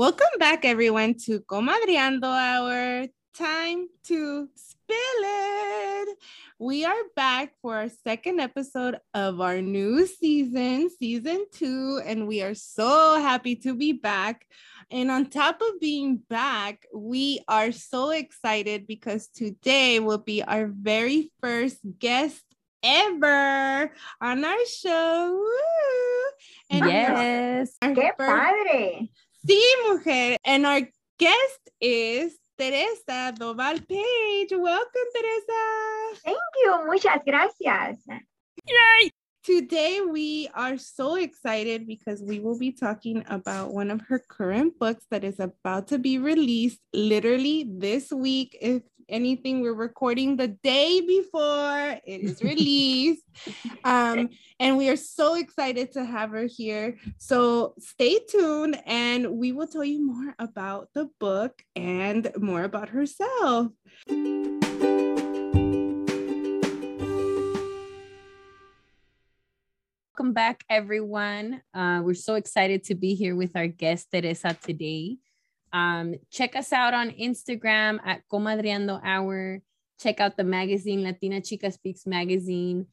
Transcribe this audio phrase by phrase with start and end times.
[0.00, 3.06] Welcome back, everyone, to Comadreando Hour.
[3.34, 6.16] Time to spill it.
[6.58, 12.40] We are back for our second episode of our new season, season two, and we
[12.40, 14.46] are so happy to be back.
[14.90, 20.66] And on top of being back, we are so excited because today will be our
[20.66, 22.42] very first guest
[22.82, 25.44] ever on our show.
[25.44, 26.78] Woo!
[26.78, 27.76] And yes.
[27.82, 29.10] Our, ¡Qué padre!
[29.46, 30.36] Sí, mujer.
[30.44, 30.82] And our
[31.18, 34.52] guest is Teresa Dovalpage.
[34.52, 36.20] Welcome, Teresa.
[36.24, 36.86] Thank you.
[36.86, 38.04] Muchas gracias.
[38.66, 39.10] Yay!
[39.42, 44.78] Today, we are so excited because we will be talking about one of her current
[44.78, 48.58] books that is about to be released literally this week.
[48.60, 53.24] If anything, we're recording the day before it is released.
[53.84, 56.96] um, and we are so excited to have her here.
[57.18, 62.90] So stay tuned and we will tell you more about the book and more about
[62.90, 63.72] herself.
[70.20, 71.62] Welcome back, everyone.
[71.72, 75.16] Uh, we're so excited to be here with our guest, Teresa, today.
[75.72, 79.62] Um, check us out on Instagram at Comadreando Hour.
[80.00, 82.86] Check out the magazine, Latina Chika Speaks Magazine.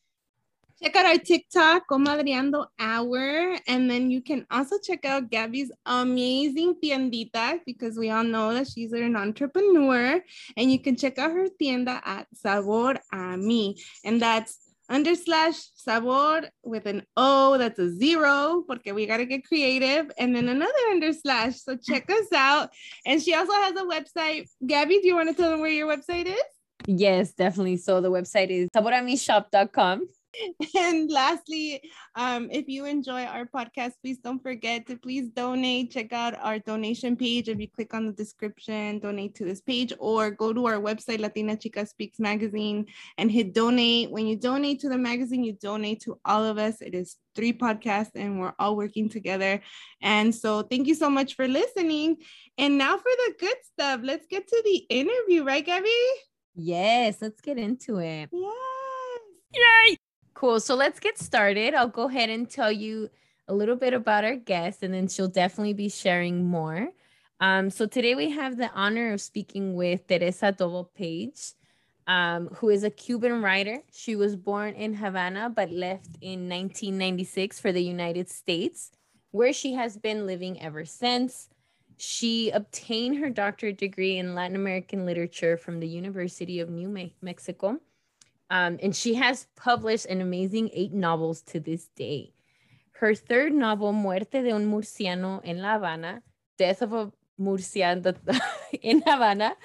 [0.82, 3.58] Check out our TikTok, Comadreando Hour.
[3.68, 8.68] And then you can also check out Gaby's amazing tiendita because we all know that
[8.68, 10.22] she's an entrepreneur.
[10.56, 13.76] And you can check out her tienda at Sabor a Mi.
[14.06, 19.26] And that's under slash sabor with an O that's a zero porque we got to
[19.26, 21.56] get creative and then another under slash.
[21.62, 22.70] So check us out.
[23.06, 24.48] And she also has a website.
[24.66, 26.42] Gaby, do you want to tell them where your website is?
[26.86, 27.78] Yes, definitely.
[27.78, 30.08] So the website is saboramishop.com.
[30.76, 31.82] And lastly,
[32.16, 35.92] um, if you enjoy our podcast, please don't forget to please donate.
[35.92, 37.50] Check out our donation page.
[37.50, 41.20] If you click on the description, donate to this page, or go to our website,
[41.20, 42.86] Latina Chika Speaks Magazine,
[43.18, 44.12] and hit donate.
[44.12, 46.82] When you donate to the magazine, you donate to all of us.
[46.82, 49.62] It is three podcasts, and we're all working together.
[50.02, 52.18] And so, thank you so much for listening.
[52.58, 54.02] And now for the good stuff.
[54.04, 55.90] Let's get to the interview, right, Gaby?
[56.56, 58.30] Yes, let's get into it.
[58.32, 58.54] Yes.
[59.54, 59.98] Yay!
[60.38, 60.60] Cool.
[60.60, 61.74] So let's get started.
[61.74, 63.10] I'll go ahead and tell you
[63.48, 66.90] a little bit about our guest, and then she'll definitely be sharing more.
[67.40, 71.56] Um, so today we have the honor of speaking with Teresa Dovalpage,
[72.06, 73.82] um, who is a Cuban writer.
[73.92, 78.92] She was born in Havana but left in 1996 for the United States,
[79.32, 81.50] where she has been living ever since.
[81.98, 87.16] She obtained her doctorate degree in Latin American literature from the University of New Me-
[87.24, 87.80] Mexico
[88.50, 92.34] um, and she has published an amazing eight novels to this day.
[92.94, 96.24] Her third novel, Muerte de un Murciano en La Habana,
[96.58, 98.16] Death of a Murciano
[98.82, 99.56] in Havana,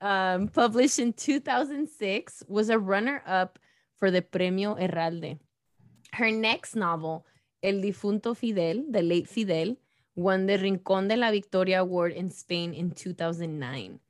[0.00, 3.58] um, published in 2006, was a runner up
[3.96, 5.38] for the Premio Herralde.
[6.14, 7.26] Her next novel,
[7.62, 9.76] El Difunto Fidel, The Late Fidel,
[10.14, 14.00] won the Rincón de la Victoria Award in Spain in 2009.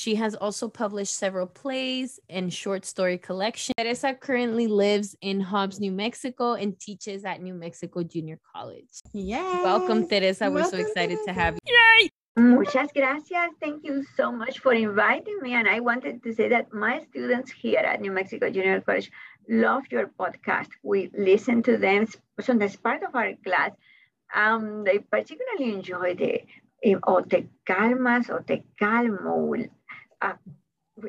[0.00, 3.74] She has also published several plays and short story collections.
[3.76, 8.88] Teresa currently lives in Hobbs, New Mexico and teaches at New Mexico Junior College.
[9.12, 9.62] Yeah.
[9.62, 10.50] Welcome, Teresa.
[10.50, 11.26] We're so excited Teresa.
[11.26, 11.74] to have you.
[11.76, 12.08] Yay!
[12.38, 13.50] Muchas gracias.
[13.60, 15.52] Thank you so much for inviting me.
[15.52, 19.10] And I wanted to say that my students here at New Mexico Junior College
[19.50, 20.70] love your podcast.
[20.82, 22.06] We listen to them
[22.40, 23.72] so that's part of our class.
[24.34, 26.40] Um, they particularly enjoy the
[26.82, 29.52] eh, o te calmas o te calmo.
[30.20, 30.34] Uh,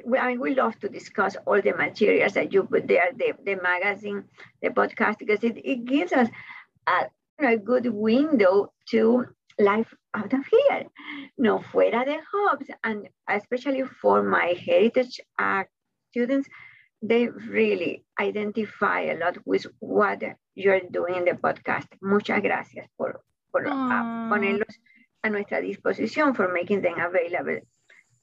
[0.06, 3.34] we, I mean, we love to discuss all the materials that you put there, the,
[3.44, 4.24] the magazine,
[4.62, 6.30] the podcast, because it, it gives us
[6.88, 9.26] a, a good window to
[9.60, 10.86] life out of here,
[11.38, 15.64] no fuera de Hobbs, and especially for my heritage uh,
[16.10, 16.48] students,
[17.02, 20.22] they really identify a lot with what
[20.56, 21.88] you're doing in the podcast.
[22.02, 23.22] Muchas gracias por,
[23.52, 24.76] por uh, ponerlos
[25.24, 27.60] a nuestra disposición, for making them available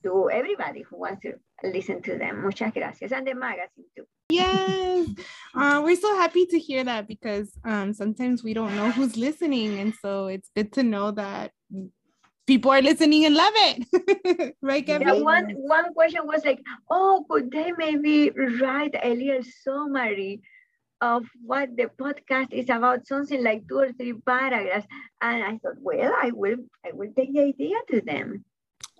[0.02, 1.34] to everybody who wants to
[1.64, 2.42] listen to them.
[2.42, 3.12] Muchas gracias.
[3.12, 4.04] And the magazine too.
[4.30, 5.08] Yes.
[5.54, 9.78] Uh, we're so happy to hear that because um, sometimes we don't know who's listening.
[9.78, 11.52] And so it's good to know that
[12.46, 14.56] people are listening and love it.
[14.62, 15.04] right, Gaby?
[15.06, 16.60] Yeah, one, one question was like,
[16.90, 20.42] oh, could they maybe write a little summary
[21.00, 24.86] of what the podcast is about, something like two or three paragraphs?
[25.20, 28.44] And I thought, well, I will, I will take the idea to them.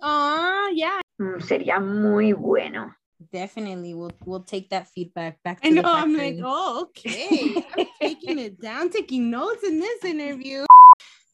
[0.01, 1.01] Aw, yeah.
[1.19, 2.93] Mm, sería muy bueno.
[3.33, 3.93] Definitely.
[3.93, 5.93] We'll we'll take that feedback back to I the know.
[5.93, 7.53] I'm like, oh, okay.
[7.77, 10.65] I'm taking it down, taking notes in this interview.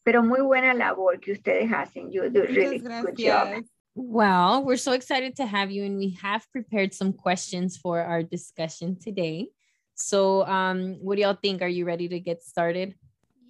[0.06, 2.12] pero muy buena labor que ustedes hacen.
[2.12, 3.64] You do really good job.
[3.96, 8.22] Well, we're so excited to have you, and we have prepared some questions for our
[8.22, 9.48] discussion today.
[9.94, 11.60] So, um, what do y'all think?
[11.60, 12.94] Are you ready to get started?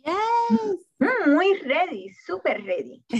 [0.05, 0.77] Yes.
[0.99, 3.03] Muy ready, super ready.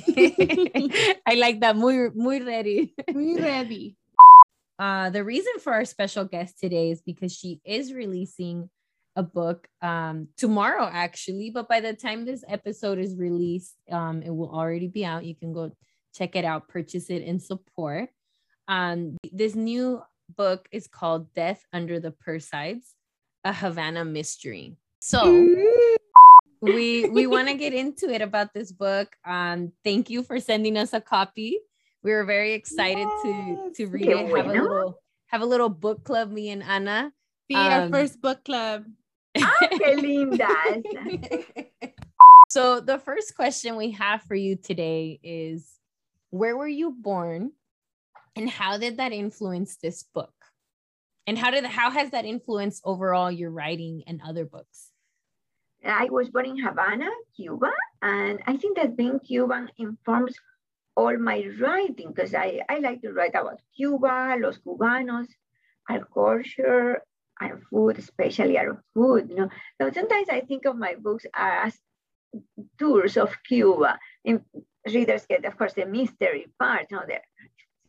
[1.27, 1.77] I like that.
[1.77, 2.95] Muy, muy ready.
[3.13, 3.97] Muy ready.
[4.79, 8.71] Uh, the reason for our special guest today is because she is releasing
[9.15, 11.51] a book um, tomorrow, actually.
[11.51, 15.25] But by the time this episode is released, um, it will already be out.
[15.25, 15.73] You can go
[16.15, 18.11] check it out, purchase it, and support.
[18.69, 20.03] Um, this new
[20.37, 22.93] book is called Death Under the Perseids,
[23.45, 24.77] a Havana mystery.
[25.01, 25.25] So
[26.61, 29.15] we we want to get into it about this book.
[29.25, 31.59] Um, thank you for sending us a copy.
[32.03, 33.23] We were very excited yes.
[33.23, 34.17] to to read it.
[34.17, 36.31] Have a little have a little book club.
[36.31, 37.13] Me and Ana.
[37.49, 38.85] Be um, our first book club.
[39.39, 40.83] Ah, qué lindas.
[42.49, 45.79] so the first question we have for you today is
[46.31, 47.53] where were you born
[48.35, 50.33] and how did that influence this book?
[51.27, 54.86] And how did how has that influenced overall your writing and other books?
[55.85, 60.35] I was born in Havana, Cuba, and I think that being Cuban informs
[60.97, 65.29] all my writing because I, I like to write about Cuba, los cubanos,
[65.89, 67.03] our culture,
[67.41, 69.29] our food, especially our food.
[69.31, 69.51] You know,
[69.81, 71.79] so sometimes I think of my books as
[72.79, 73.99] tours of Cuba.
[74.25, 74.41] And
[74.87, 76.87] readers get, of course, the mystery part.
[76.91, 77.23] You know, there,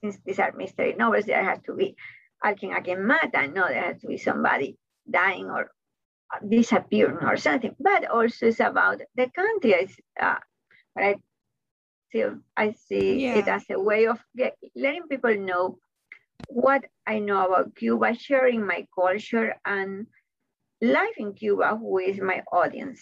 [0.03, 1.95] since these are mystery novels, there has to be
[2.43, 3.53] alguien a quien matan.
[3.53, 4.77] No, there has to be somebody
[5.09, 5.71] dying or
[6.47, 7.75] disappearing or something.
[7.79, 9.71] But also it's about the country.
[9.71, 10.35] It's, uh,
[10.95, 11.15] but I
[12.11, 12.23] see,
[12.55, 13.37] I see yeah.
[13.39, 15.79] it as a way of get, letting people know
[16.49, 20.07] what I know about Cuba, sharing my culture and
[20.81, 23.01] life in Cuba with my audience.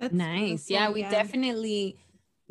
[0.00, 0.70] That's nice.
[0.70, 1.10] Yeah, we yeah.
[1.10, 1.98] definitely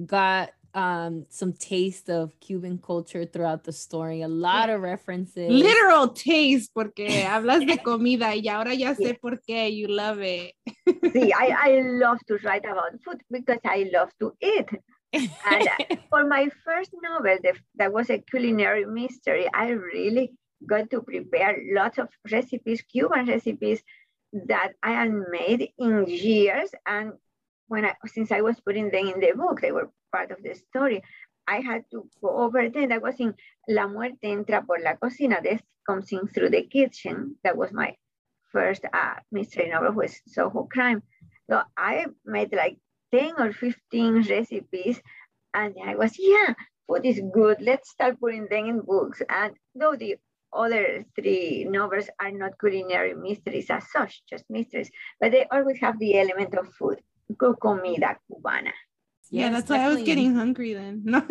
[0.06, 4.22] got um some taste of Cuban culture throughout the story.
[4.22, 5.50] A lot of references.
[5.50, 9.14] Literal taste, porque hablas de comida y ahora ya sé yeah.
[9.22, 10.54] por qué you love it.
[11.14, 14.70] See, I, I love to write about food because I love to eat
[15.14, 20.34] and uh, for my first novel, the, that was a culinary mystery, I really
[20.66, 23.82] got to prepare lots of recipes, Cuban recipes
[24.48, 26.70] that I had made in years.
[26.86, 27.14] And
[27.68, 30.54] when I, since I was putting them in the book, they were part of the
[30.56, 31.04] story.
[31.48, 32.90] I had to go over them.
[32.90, 33.34] That was in
[33.68, 35.42] La Muerte entra por la cocina.
[35.42, 37.36] This comes in through the kitchen.
[37.44, 37.96] That was my
[38.52, 41.04] first uh, mystery novel was Soho Crime.
[41.50, 42.78] So I made like
[43.14, 45.02] 10 or 15 recipes.
[45.54, 46.54] And I was, yeah,
[46.88, 47.62] food is good.
[47.62, 49.22] Let's start putting them in books.
[49.30, 50.18] And though the
[50.54, 56.00] other three novels are not culinary mysteries as such, just mysteries, but they always have
[56.00, 57.00] the element of food.
[57.38, 58.72] Comida cubana.
[59.30, 61.04] Yeah, that's why I was getting hungry then.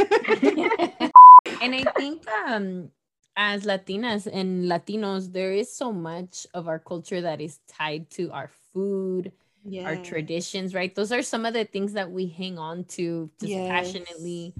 [1.62, 2.90] and I think um,
[3.36, 8.30] as Latinas and Latinos, there is so much of our culture that is tied to
[8.32, 9.32] our food,
[9.64, 9.86] yes.
[9.86, 10.94] our traditions, right?
[10.94, 13.68] Those are some of the things that we hang on to just yes.
[13.68, 14.54] passionately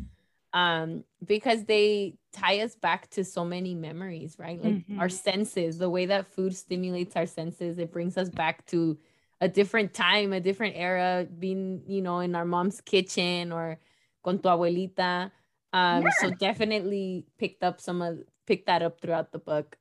[0.53, 4.63] um because they tie us back to so many memories, right?
[4.63, 5.01] Like mm-hmm.
[5.01, 8.97] our senses, the way that food stimulates our senses, it brings us back to
[9.41, 13.79] a different time, a different era, being, you know, in our mom's kitchen or
[14.25, 15.31] con tu abuelita.
[15.73, 16.11] Um, yeah.
[16.21, 19.77] so definitely picked up some of picked that up throughout the book.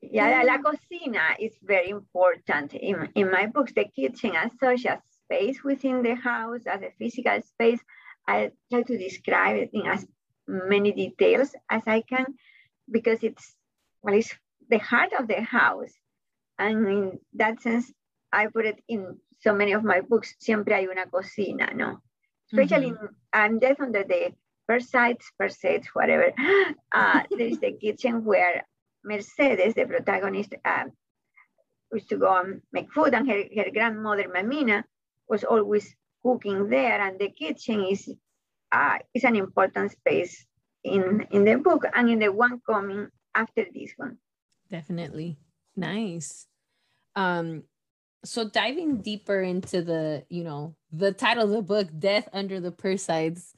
[0.00, 2.74] Yeah, la, la cocina is very important.
[2.74, 6.90] In, in my books, the kitchen as such a space within the house, as a
[6.98, 7.80] physical space,
[8.26, 10.06] I try to describe it in as
[10.46, 12.26] many details as I can
[12.90, 13.54] because it's,
[14.02, 14.34] well, it's
[14.70, 15.92] the heart of the house.
[16.58, 17.92] And in that sense,
[18.32, 22.02] I put it in so many of my books, siempre hay una cocina, no?
[22.52, 23.06] Especially mm-hmm.
[23.06, 24.32] in, I'm Death under the
[24.68, 26.32] Perseids, Perseids, whatever.
[26.92, 28.64] Uh, there is the kitchen where
[29.04, 30.84] Mercedes, the protagonist, uh,
[31.92, 34.84] used to go and make food, and her, her grandmother, Mamina,
[35.28, 38.10] was always cooking there, and the kitchen is
[38.72, 40.44] uh, is an important space
[40.84, 44.18] in in the book and in the one coming after this one.
[44.70, 45.38] Definitely,
[45.76, 46.46] nice.
[47.16, 47.64] Um,
[48.24, 52.72] so diving deeper into the you know the title of the book, "Death Under the
[52.72, 53.54] Perseids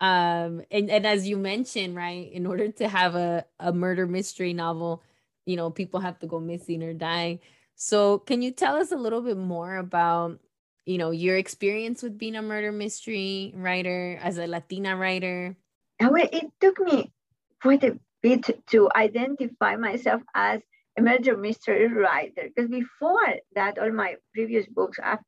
[0.00, 4.52] um and, and as you mentioned right in order to have a, a murder mystery
[4.52, 5.00] novel
[5.46, 7.40] you know people have to go missing or die.
[7.76, 10.40] So can you tell us a little bit more about
[10.86, 15.56] you know your experience with being a murder mystery writer as a latina writer?
[16.00, 17.12] It took me
[17.60, 20.60] quite a bit to identify myself as
[21.00, 25.20] murder mystery writer because before that all my previous books have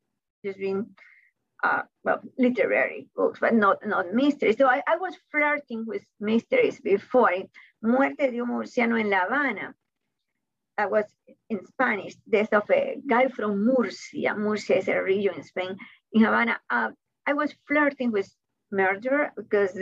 [0.44, 0.87] just been
[1.64, 4.56] uh, well, literary books, but not, not mysteries.
[4.59, 7.33] So I, I was flirting with mysteries before.
[7.83, 9.75] Muerte de un murciano en La Habana.
[10.76, 11.04] I was
[11.49, 14.35] in Spanish, death of a guy from Murcia.
[14.35, 15.76] Murcia is a region in Spain,
[16.12, 16.59] in Havana.
[16.68, 16.90] Uh,
[17.26, 18.28] I was flirting with
[18.71, 19.78] murder because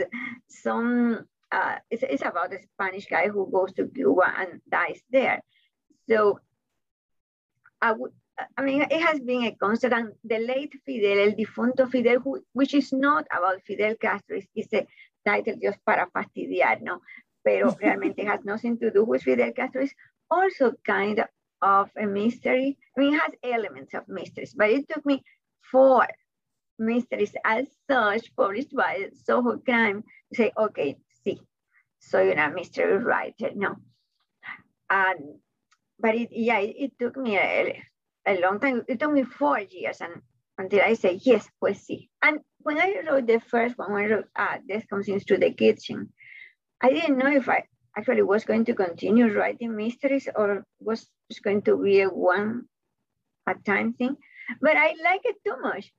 [0.47, 5.41] some, uh, it's, it's about a Spanish guy who goes to Cuba and dies there.
[6.09, 6.39] So
[7.81, 8.11] I would,
[8.57, 9.93] I mean, it has been a constant.
[9.93, 14.73] And the late Fidel, El Difunto Fidel, who, which is not about Fidel Castro, it's,
[14.73, 14.87] a
[15.25, 16.99] title just para fastidiar, no?
[17.43, 19.83] Pero realmente has nothing to do with Fidel Castro.
[19.83, 19.93] It's
[20.29, 21.25] also kind
[21.61, 22.77] of a mystery.
[22.97, 25.23] I mean, it has elements of mysteries, but it took me
[25.71, 26.07] four
[26.79, 31.39] mysteries as such published by Soho Crime to say, okay, see,
[31.99, 33.75] so you're a mystery writer, no.
[34.89, 35.39] And,
[36.03, 37.81] but it, yeah, it, it took me a,
[38.27, 38.83] a long time.
[38.89, 40.21] It took me four years and
[40.57, 42.09] until I say, yes, pues sí.
[42.21, 45.51] And when I wrote the first one, when I wrote, ah, Death Comes Into the
[45.51, 46.09] Kitchen,
[46.81, 47.63] I didn't know if I
[47.97, 51.07] actually was going to continue writing mysteries or was
[51.41, 52.65] going to be a one
[53.47, 54.17] at time thing.
[54.61, 55.91] But I like it too much.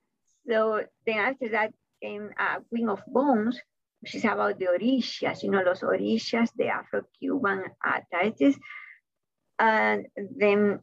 [0.47, 3.59] So then after that came uh, Queen of Bones,
[4.01, 8.55] which is about the orishas, you know, los orishas, the Afro-Cuban uh, deities.
[9.59, 10.79] And then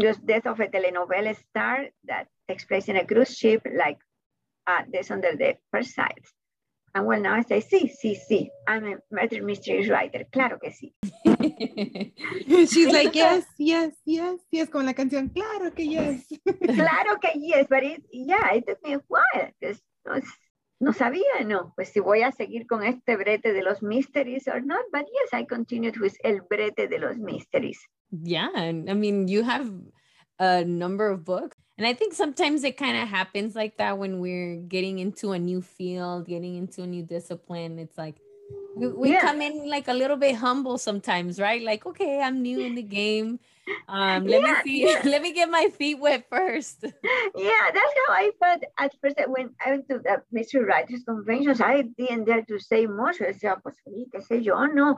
[0.00, 3.98] just death of a telenovela star that takes place in a cruise ship like
[4.66, 6.30] uh, this under the Perseids.
[6.92, 10.72] And well, now I say, sí, sí, sí, I'm a murder mystery writer, claro que
[10.72, 10.92] sí.
[12.68, 16.26] She's like, yes, yes, yes, yes, con la canción, claro que yes.
[16.44, 19.80] claro que yes, but it, yeah, it took me a while, because
[20.80, 24.62] no, sabía, no, pues si voy a seguir con este brete de los mysteries or
[24.64, 27.78] not, but yes, I continued with el brete de los mysteries.
[28.10, 29.70] Yeah, and I mean, you have
[30.38, 31.56] a number of books.
[31.76, 35.38] And I think sometimes it kind of happens like that when we're getting into a
[35.38, 37.78] new field, getting into a new discipline.
[37.78, 38.16] It's like
[38.74, 39.20] we, we yeah.
[39.20, 41.62] come in like a little bit humble sometimes, right?
[41.62, 43.38] Like, okay, I'm new in the game.
[43.88, 45.02] Um, let yeah, me see, yeah.
[45.04, 46.84] let me get my feet wet first.
[47.36, 51.60] Yeah, that's how I felt at first when I went to the mystery writers conventions.
[51.60, 53.20] I didn't dare to say much.
[53.20, 54.96] I said, pues, qué sé yo, no.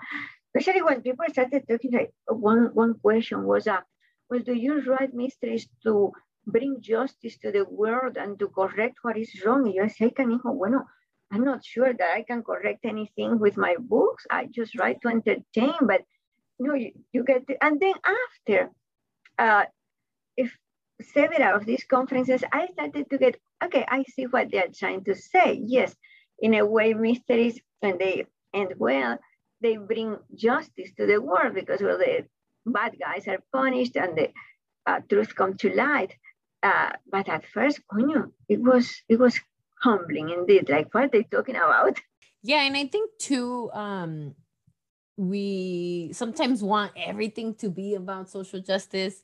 [0.55, 3.81] Especially when people started talking, like one one question was, uh,
[4.29, 6.13] well, do you write mysteries to
[6.47, 9.65] bring justice to the world and to correct what is wrong.
[9.65, 10.87] Y yo decía, canijo, bueno,
[11.31, 14.27] I'm not sure that I can correct anything with my books.
[14.31, 16.03] I just write to entertain, but
[16.59, 18.71] know, you, you get, to, and then after,
[19.39, 19.65] uh,
[20.37, 20.57] if
[21.01, 25.15] several of these conferences, I started to get, okay, I see what they're trying to
[25.15, 25.61] say.
[25.65, 25.95] Yes,
[26.39, 29.19] in a way, mysteries, and they end well,
[29.61, 32.27] they bring justice to the world because well, the
[32.67, 34.29] bad guys are punished and the
[34.87, 36.15] uh, truth come to light.
[36.63, 37.81] Uh, but at first,
[38.49, 39.41] it was it was
[39.81, 40.69] humbling indeed.
[40.69, 42.01] Like, what are they talking about?
[42.43, 44.35] Yeah, and I think too, um,
[45.17, 49.23] we sometimes want everything to be about social justice,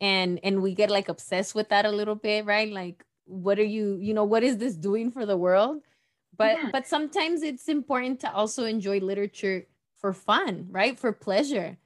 [0.00, 2.70] and and we get like obsessed with that a little bit, right?
[2.70, 5.82] Like, what are you, you know, what is this doing for the world?
[6.36, 6.68] But yeah.
[6.72, 9.66] but sometimes it's important to also enjoy literature
[9.98, 10.98] for fun, right?
[10.98, 11.78] For pleasure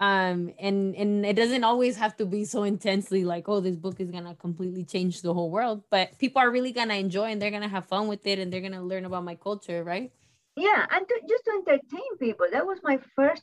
[0.00, 4.00] um and and it doesn't always have to be so intensely like oh this book
[4.00, 7.50] is gonna completely change the whole world but people are really gonna enjoy and they're
[7.50, 10.12] gonna have fun with it and they're gonna learn about my culture right
[10.58, 13.42] yeah and to, just to entertain people that was my first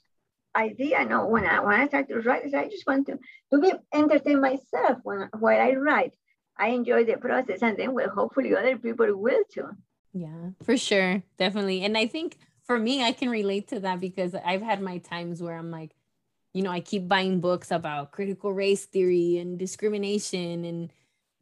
[0.55, 3.17] idea no when i when i started to write i just want to
[3.51, 6.13] to be entertain myself when while i write.
[6.57, 9.67] I enjoy the process and then well hopefully other people will too.
[10.13, 11.83] Yeah for sure definitely.
[11.83, 15.43] And i think for me i can relate to that because i've had my times
[15.43, 15.91] where i'm like
[16.55, 20.93] you know, I keep buying books about critical race theory and discrimination and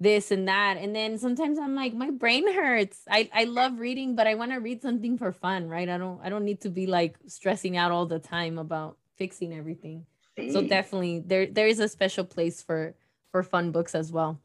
[0.03, 0.77] this and that.
[0.77, 2.99] And then sometimes I'm like, my brain hurts.
[3.09, 5.89] I, I love reading, but I want to read something for fun, right?
[5.89, 9.53] I don't I don't need to be like stressing out all the time about fixing
[9.53, 10.05] everything.
[10.51, 12.95] So definitely there there is a special place for
[13.31, 14.39] for fun books as well.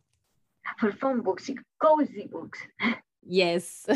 [0.79, 1.51] For fun books,
[1.83, 2.59] cozy books.
[3.27, 3.87] yes.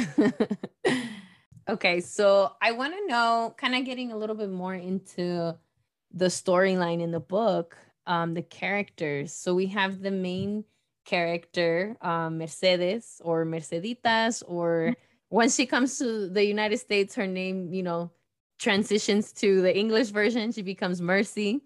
[1.68, 5.54] okay, so I want to know, kind of getting a little bit more into
[6.14, 7.76] the storyline in the book,
[8.06, 9.34] um, the characters.
[9.34, 10.64] So we have the main
[11.04, 15.36] character, um, Mercedes or Merceditas, or mm-hmm.
[15.36, 18.10] once she comes to the United States, her name, you know,
[18.58, 20.52] transitions to the English version.
[20.52, 21.62] She becomes Mercy.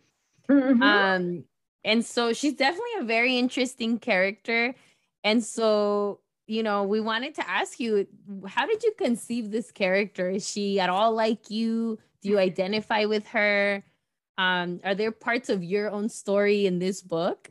[0.48, 0.82] Mm-hmm.
[0.82, 1.44] Um,
[1.84, 4.74] and so she's definitely a very interesting character.
[5.22, 8.06] And so, you know, we wanted to ask you,
[8.46, 10.30] how did you conceive this character?
[10.30, 11.98] Is she at all like you?
[12.22, 13.84] Do you identify with her?
[14.38, 17.50] Um, are there parts of your own story in this book?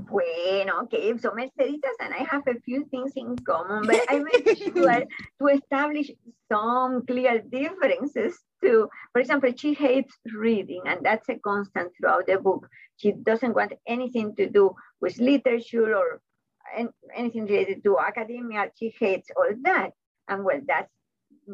[0.00, 4.56] Bueno, okay, so Merceditas and I have a few things in common, but I made
[4.56, 5.02] sure
[5.40, 6.10] to establish
[6.50, 8.88] some clear differences too.
[9.12, 12.68] For example, she hates reading, and that's a constant throughout the book.
[12.96, 16.20] She doesn't want anything to do with literature or
[17.16, 18.70] anything related to academia.
[18.78, 19.90] She hates all that.
[20.28, 20.92] And well, that's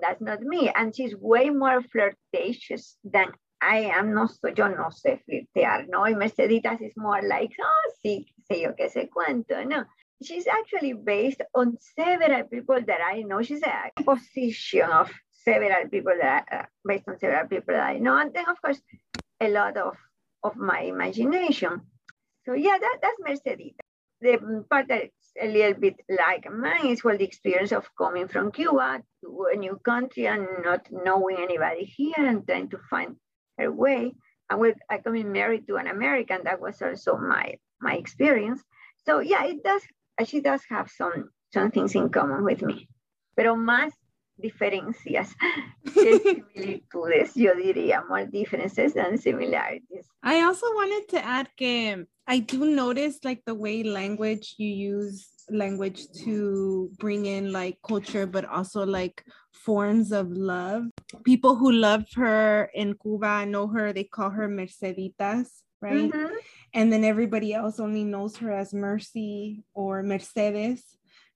[0.03, 0.71] that's not me.
[0.75, 4.13] And she's way more flirtatious than I am.
[4.13, 6.03] No yo no sé flirtear, ¿no?
[6.03, 9.87] Y Merceditas is more like, oh, sí, sé yo que sé cuánto, ¿no?
[10.23, 13.43] She's actually based on several people that I know.
[13.43, 18.17] She's a position of several people that uh, based on several people that I know.
[18.17, 18.81] And then of course,
[19.41, 19.97] a lot of,
[20.43, 21.83] of my imagination.
[22.47, 23.81] So yeah, that, that's Mercedita.
[24.21, 28.53] The part that's a little bit like mine is well, the experience of coming from
[28.53, 33.17] Cuba to a new country and not knowing anybody here and trying to find
[33.59, 34.15] her way.
[34.49, 38.64] And with I coming married to an American, that was also my my experience.
[39.07, 39.83] So yeah, it does.
[40.26, 42.88] She does have some some things in common with me,
[43.37, 43.93] pero más
[44.43, 45.37] diferencias
[45.95, 50.09] similitudes, yo diría, more differences than similarities.
[50.23, 55.29] I also wanted to add que I do notice like the way language you use
[55.50, 59.23] language to bring in like culture, but also like
[59.53, 60.85] forms of love.
[61.25, 65.49] People who love her in Cuba know her, they call her Merceditas,
[65.83, 66.11] right?
[66.11, 66.35] Mm-hmm.
[66.75, 70.85] And then everybody else only knows her as Mercy or Mercedes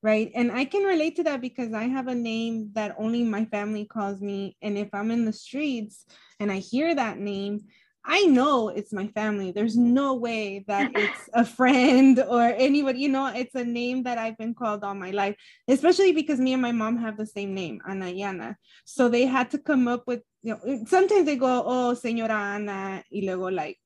[0.03, 0.31] right?
[0.35, 3.85] And I can relate to that because I have a name that only my family
[3.85, 4.57] calls me.
[4.63, 6.05] And if I'm in the streets
[6.39, 7.63] and I hear that name,
[8.05, 9.51] I know it's my family.
[9.51, 14.19] There's no way that it's a friend or anybody, you know, it's a name that
[14.19, 17.55] I've been called all my life, especially because me and my mom have the same
[17.55, 18.55] name, Ana Yana.
[18.85, 23.03] So they had to come up with, you know, sometimes they go, oh, Señora Ana,
[23.13, 23.79] y luego like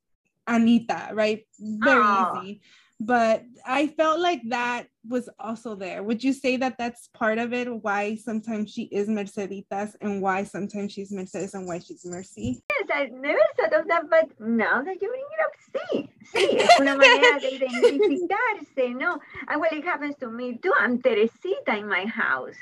[0.47, 1.47] Anita, right?
[1.59, 2.43] Very oh.
[2.43, 2.61] easy
[3.05, 6.03] but I felt like that was also there.
[6.03, 7.67] Would you say that that's part of it?
[7.83, 12.63] Why sometimes she is Merceditas and why sometimes she's Mercedes and why she's Mercy?
[12.71, 16.59] Yes, I never thought of that, but now that you bring it up, sí, sí,
[16.61, 19.19] es una manera de identificarse, ¿no?
[19.49, 20.73] And well, it happens to me too.
[20.79, 22.57] I'm Teresita in my house.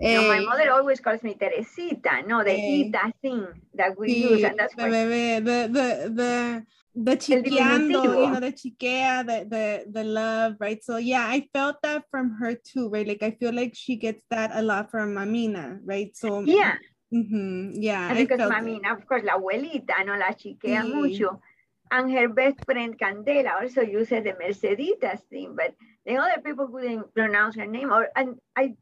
[0.00, 2.90] You know, my mother always calls me Teresita, no, the hey.
[2.90, 4.90] Ita thing that we sí, use, and that's the, why...
[4.90, 10.82] the, the, the, the chiqueando, you know, the chiquea, the, the the love, right?
[10.82, 13.06] So yeah, I felt that from her too, right?
[13.06, 16.16] Like I feel like she gets that a lot from Mamina, right?
[16.16, 16.74] So yeah,
[17.12, 18.14] mm-hmm, yeah.
[18.14, 20.94] because Mamina, of course, la abuelita, no la chiquea sí.
[20.94, 21.40] mucho.
[21.90, 25.74] And her best friend Candela also uses the Merceditas thing, but
[26.06, 27.92] the other people couldn't pronounce her name.
[27.92, 28.74] Or and I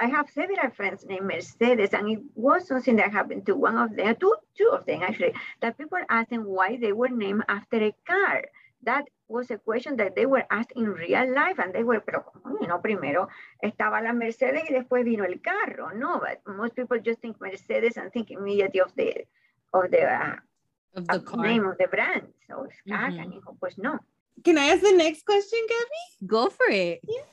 [0.00, 3.96] I have several friends named Mercedes, and it was something that happened to one of
[3.96, 7.82] them, two, two of them actually, that people asked them why they were named after
[7.82, 8.44] a car.
[8.84, 12.24] That was a question that they were asked in real life, and they were, pero
[12.60, 13.28] you know, primero
[13.62, 16.20] estaba la Mercedes y después vino el carro, no?
[16.20, 19.26] But most people just think Mercedes and think immediately of the
[19.74, 20.36] of the, uh,
[20.94, 21.42] of the car.
[21.42, 22.28] name of the brand.
[22.46, 23.56] So it's car, mm-hmm.
[23.58, 23.98] pues no.
[24.44, 26.28] Can I ask the next question, Gaby?
[26.28, 27.00] Go for it.
[27.02, 27.26] Yes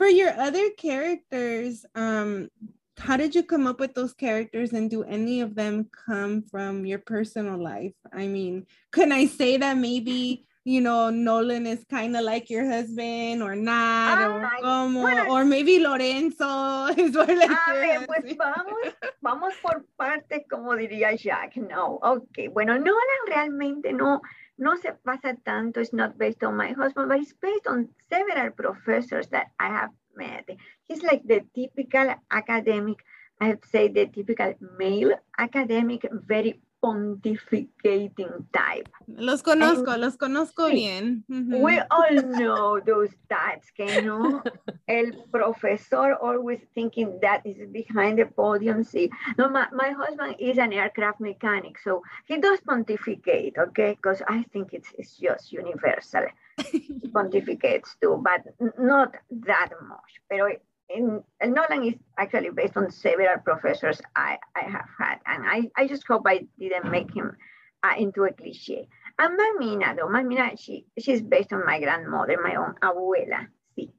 [0.00, 2.48] for your other characters, um,
[2.96, 6.86] how did you come up with those characters and do any of them come from
[6.86, 7.92] your personal life?
[8.10, 12.64] I mean, can I say that maybe you know Nolan is kind of like your
[12.64, 18.36] husband or not or como bueno, or maybe Lorenzo is more like a ver, pues
[18.36, 18.80] vamos
[19.22, 24.20] vamos por partes como diría Jack no okay bueno Nolan realmente no
[24.60, 28.50] no se pasa tanto, it's not based on my husband, but it's based on several
[28.52, 30.48] professors that I have met.
[30.86, 32.98] He's like the typical academic,
[33.40, 38.88] I would say the typical male academic, very pontificating type.
[39.06, 41.24] Los conozco, and, los conozco sí, bien.
[41.28, 44.42] We all know those types, que no?
[44.88, 48.82] El professor always thinking that is behind the podium.
[48.84, 53.92] See, no, my, my husband is an aircraft mechanic, so he does pontificate, okay?
[53.92, 56.26] Because I think it's, it's just universal.
[56.72, 58.42] he pontificates too, but
[58.78, 60.20] not that much.
[60.28, 60.50] Pero
[60.94, 65.86] in, Nolan is actually based on several professors I, I have had, and I, I
[65.86, 67.36] just hope I didn't make him
[67.82, 68.88] uh, into a cliche.
[69.18, 73.90] And Mamina, though, Mamina, she, she's based on my grandmother, my own abuela, sí.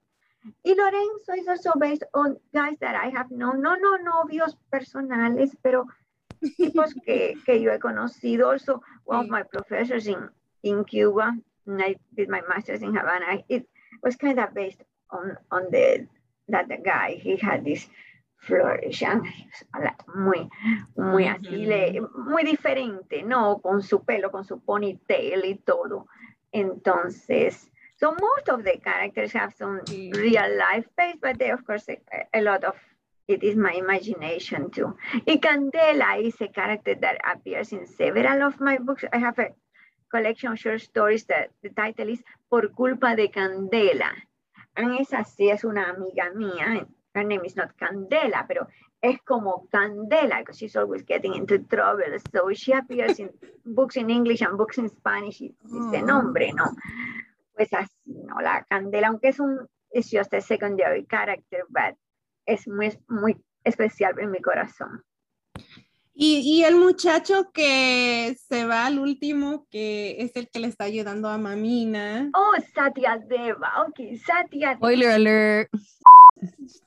[0.65, 5.51] Y Lorenzo is also based on guys that I have known, no, no novios personales,
[5.63, 5.85] pero
[6.57, 8.51] tipos que, que yo he conocido.
[8.51, 10.29] Also, one of my professors in,
[10.63, 11.33] in Cuba,
[11.67, 13.67] and I did my master's in Havana, it
[14.03, 16.07] was kind of based on, on the
[16.51, 17.87] that the guy, he had this
[18.37, 19.03] flourish,
[20.15, 20.49] muy,
[20.95, 21.45] muy mm-hmm.
[21.45, 23.59] así, le, muy diferente, ¿no?
[23.61, 26.07] Con su pelo, con su ponytail y todo.
[26.51, 31.87] Entonces, So most of the characters have some real life base, but they, of course,
[31.87, 31.99] a,
[32.33, 32.75] a lot of
[33.27, 34.97] it is my imagination too.
[35.27, 39.05] Y Candela is a character that appears in several of my books.
[39.13, 39.49] I have a
[40.09, 44.09] collection of short stories that the title is Por culpa de Candela.
[44.75, 46.87] And esa sí es una amiga mía.
[47.13, 48.67] Her name is not Candela, pero
[49.01, 52.17] es como Candela because she's always getting into trouble.
[52.33, 53.29] So she appears in
[53.65, 55.41] books in English and books in Spanish.
[55.41, 56.05] It's oh.
[56.05, 56.65] nombre, ¿no?
[57.53, 58.39] Pues así, ¿no?
[58.41, 61.97] La Candela, aunque es un, es just a secondary character, but
[62.45, 65.03] es muy, muy especial en mi corazón.
[66.13, 70.83] Y, y, el muchacho que se va al último, que es el que le está
[70.83, 72.29] ayudando a Mamina.
[72.33, 73.85] Oh, Satya Deva.
[73.87, 75.69] Ok, Satya Spoiler alert.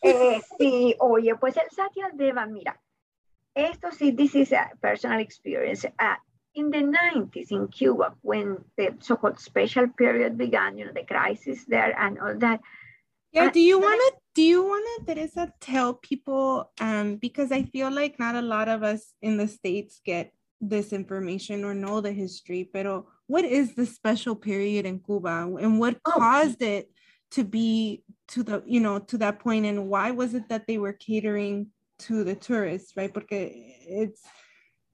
[0.02, 2.78] Eh, sí, oye, pues el Satya Deva, mira,
[3.54, 5.84] esto sí, this is a personal experience.
[5.84, 6.16] Uh,
[6.54, 11.64] in the 90s in Cuba, when the so-called special period began, you know, the crisis
[11.66, 12.60] there and all that.
[13.34, 17.64] Yeah, do you want to do you want to Teresa tell people um because I
[17.64, 22.00] feel like not a lot of us in the states get this information or know
[22.00, 22.86] the history, but
[23.26, 25.50] what is the special period in Cuba?
[25.60, 26.12] And what oh.
[26.12, 26.90] caused it
[27.32, 29.66] to be to the you know to that point?
[29.66, 31.68] And why was it that they were catering
[32.00, 33.12] to the tourists right?
[33.12, 34.22] Because it's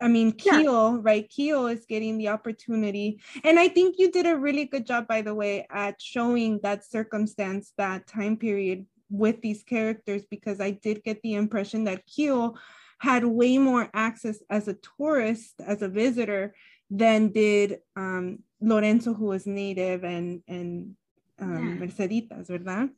[0.00, 0.98] I mean, Keel, yeah.
[1.02, 1.28] right?
[1.28, 3.20] Keel is getting the opportunity.
[3.44, 6.84] And I think you did a really good job, by the way, at showing that
[6.84, 12.56] circumstance, that time period with these characters, because I did get the impression that Keel
[12.98, 16.54] had way more access as a tourist, as a visitor,
[16.90, 20.96] than did um, Lorenzo, who was native, and, and
[21.38, 21.86] um, yeah.
[21.86, 22.90] Merceditas, ¿verdad?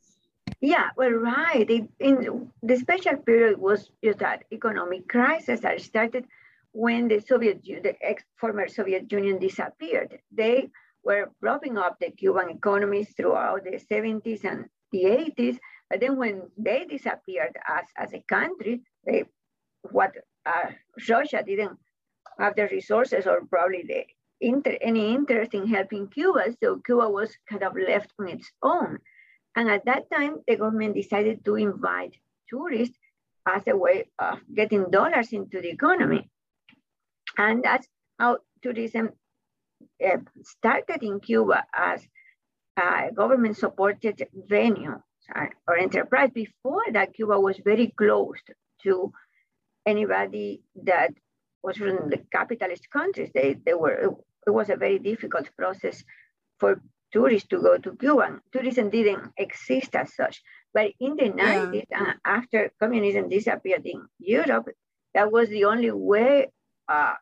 [0.59, 1.69] Yeah, well, right.
[1.69, 6.25] It, in the special period was just that economic crisis that started
[6.73, 10.19] when the Soviet, the ex former Soviet Union disappeared.
[10.31, 10.69] They
[11.03, 15.57] were propping up the Cuban economy throughout the 70s and the 80s.
[15.89, 19.25] But then when they disappeared as, as a country, they,
[19.91, 20.13] what
[20.45, 20.71] uh,
[21.09, 21.77] Russia didn't
[22.39, 24.05] have the resources or probably the
[24.41, 26.55] inter, any interest in helping Cuba.
[26.61, 28.97] So Cuba was kind of left on its own.
[29.55, 32.15] And at that time, the government decided to invite
[32.49, 32.97] tourists
[33.47, 36.29] as a way of getting dollars into the economy.
[37.37, 37.87] And that's
[38.19, 39.11] how tourism
[40.03, 42.05] uh, started in Cuba as
[42.77, 44.99] a government supported venue
[45.67, 46.29] or enterprise.
[46.33, 48.51] Before that, Cuba was very closed
[48.83, 49.11] to
[49.85, 51.11] anybody that
[51.63, 53.29] was from the capitalist countries.
[53.33, 54.15] They, they were
[54.45, 56.03] it was a very difficult process
[56.59, 58.39] for tourists to go to Cuba.
[58.51, 60.41] Tourism didn't exist as such.
[60.73, 61.65] But in the yeah.
[61.67, 64.67] 90s, uh, after communism disappeared in Europe,
[65.13, 66.47] that was the only way
[66.87, 67.13] uh,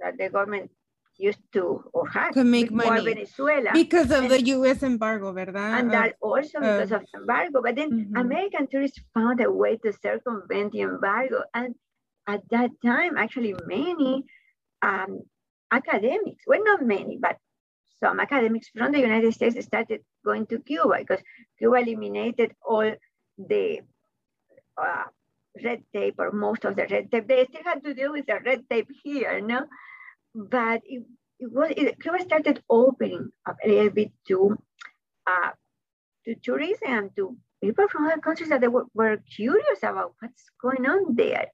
[0.00, 0.70] that the government
[1.18, 4.82] used to or had to make money Venezuela because of and, the U.S.
[4.82, 5.78] embargo, ¿verdad?
[5.78, 7.60] And that also uh, because of embargo.
[7.62, 8.16] But then mm-hmm.
[8.16, 11.74] American tourists found a way to circumvent the embargo, and
[12.26, 14.24] at that time, actually, many
[14.82, 15.20] um,
[15.70, 17.36] academics, well, not many, but
[18.02, 21.22] some academics from the United States started going to Cuba because
[21.58, 22.90] Cuba eliminated all
[23.36, 23.80] the
[24.80, 25.04] uh,
[25.64, 27.28] red tape or most of the red tape.
[27.28, 29.66] They still had to deal with the red tape here, no?
[30.34, 31.04] But it,
[31.38, 34.56] it was it, Cuba started opening up a little bit to
[35.26, 35.50] uh,
[36.24, 40.86] to tourism, to people from other countries that they were, were curious about what's going
[40.86, 41.46] on there.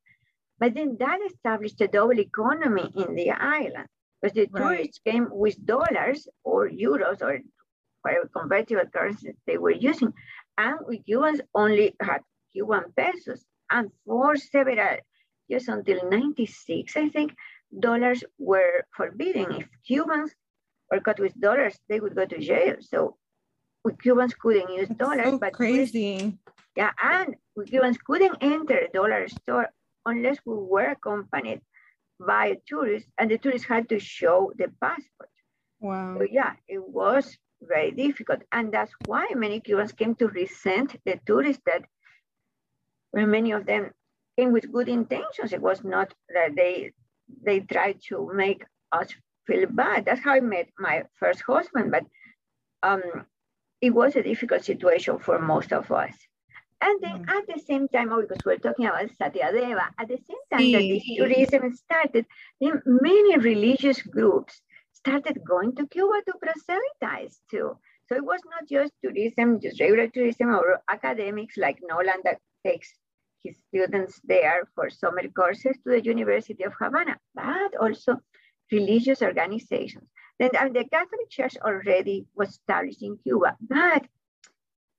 [0.59, 3.87] But then that established a double economy in the island
[4.21, 4.63] because the right.
[4.63, 7.41] tourists came with dollars or euros or
[8.03, 10.13] whatever convertible currency they were using.
[10.57, 12.21] And we Cubans only had
[12.53, 13.45] Cuban pesos.
[13.71, 14.99] And for several
[15.49, 17.35] years until 96, I think,
[17.79, 19.53] dollars were forbidden.
[19.53, 20.33] If Cubans
[20.91, 22.77] were caught with dollars, they would go to jail.
[22.81, 23.17] So
[23.85, 25.31] we Cubans couldn't use That's dollars.
[25.31, 26.39] So but crazy.
[26.77, 29.69] Yeah, and we Cubans couldn't enter a dollar store
[30.05, 31.63] unless we were accompanied
[32.19, 35.31] by a tourist, and the tourist had to show the passport.
[35.81, 36.17] Wow.
[36.19, 41.19] So yeah, it was very difficult, and that's why many Cubans came to resent the
[41.27, 41.85] tourists that,
[43.17, 43.91] well, many of them
[44.39, 45.55] came with good intentions.
[45.55, 46.93] It was not that they
[47.45, 49.09] they tried to make us
[49.47, 50.05] feel bad.
[50.05, 52.05] That's how I met my first husband, but
[52.83, 53.03] um,
[53.81, 56.15] it was a difficult situation for most of us.
[56.83, 57.31] And then mm.
[57.37, 60.87] at the same time, oh, because we're talking about Satyadeva, at the same time that
[60.93, 62.27] this tourism started,
[62.61, 64.61] then many religious groups
[64.93, 67.79] started going to Cuba to proselytize too.
[68.09, 72.93] So it was not just tourism, just regular tourism or academics like Nolan that takes
[73.47, 78.19] his students there for summer courses to the University of Havana, but also
[78.73, 80.09] religious organizations.
[80.39, 84.05] Then the Catholic Church already was established in Cuba, but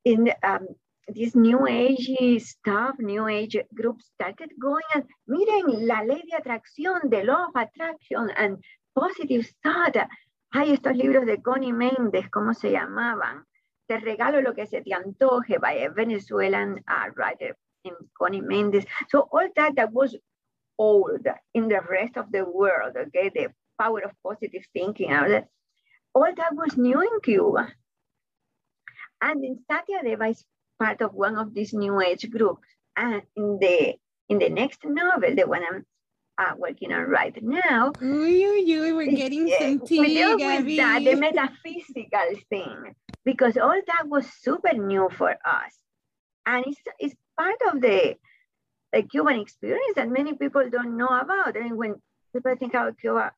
[0.03, 0.67] in um,
[1.07, 2.09] this new age
[2.41, 7.55] stuff, new age groups started going and miren la ley de atracción, the law of
[7.55, 8.57] attraction and
[8.95, 9.95] positive thought.
[10.53, 13.43] Hay estos libros de Connie Méndez, ¿cómo se llamaban?
[13.87, 17.55] Te regalo lo que se te antoje by a Venezuelan uh, writer
[18.17, 18.85] Connie Méndez.
[19.09, 20.15] So all that that was
[20.77, 23.47] old in the rest of the world, okay, the
[23.79, 25.47] power of positive thinking, all that,
[26.13, 27.71] all that was new in Cuba.
[29.21, 30.43] And in Satya Deva is
[30.79, 32.67] part of one of these new age groups.
[32.95, 33.95] And in the
[34.29, 35.85] in the next novel, the one I'm
[36.37, 37.91] uh, working on right now.
[38.01, 40.63] Ooh, you, you were getting some tea, we deal Gaby.
[40.63, 42.95] with that, the metaphysical thing,
[43.25, 45.73] because all that was super new for us.
[46.47, 48.15] And it's, it's part of the,
[48.93, 51.57] the Cuban experience that many people don't know about.
[51.57, 51.95] I mean, when
[52.33, 53.31] people think about Cuba,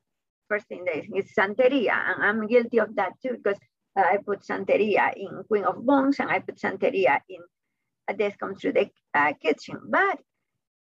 [0.47, 3.59] first thing they think is Santeria, and I'm guilty of that too, because
[3.97, 7.41] uh, I put Santeria in Queen of Bones, and I put Santeria in
[8.07, 9.79] A Death Comes Through the uh, Kitchen.
[9.89, 10.19] But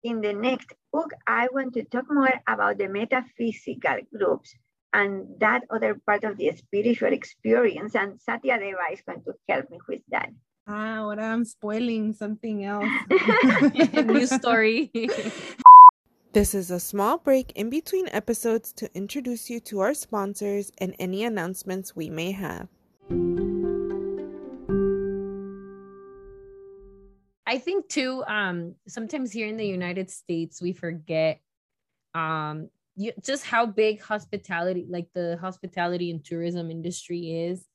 [0.04, 4.54] in the next book, I want to talk more about the metaphysical groups
[4.94, 7.96] and that other part of the spiritual experience.
[7.96, 10.30] And Satya Deva is going to help me with that.
[10.68, 12.92] Ah, ahora I'm spoiling something else.
[13.94, 14.92] New story.
[16.34, 20.94] This is a small break in between episodes to introduce you to our sponsors and
[21.00, 22.68] any announcements we may have.
[27.48, 31.40] I think too, um, sometimes here in the United States, we forget
[32.14, 37.66] um you, just how big hospitality, like the hospitality and tourism industry is,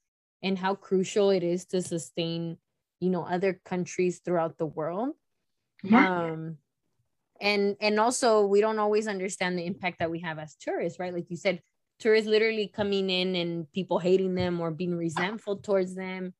[0.42, 2.58] and how crucial it is to sustain,
[3.02, 5.16] you know, other countries throughout the world.
[5.82, 6.06] Yeah.
[6.10, 6.58] Um,
[7.40, 11.12] and and also we don't always understand the impact that we have as tourists, right?
[11.14, 11.62] Like you said,
[11.98, 16.34] tourists literally coming in and people hating them or being resentful towards them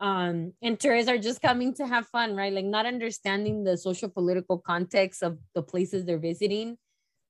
[0.00, 4.10] um and tourists are just coming to have fun right like not understanding the social
[4.10, 6.76] political context of the places they're visiting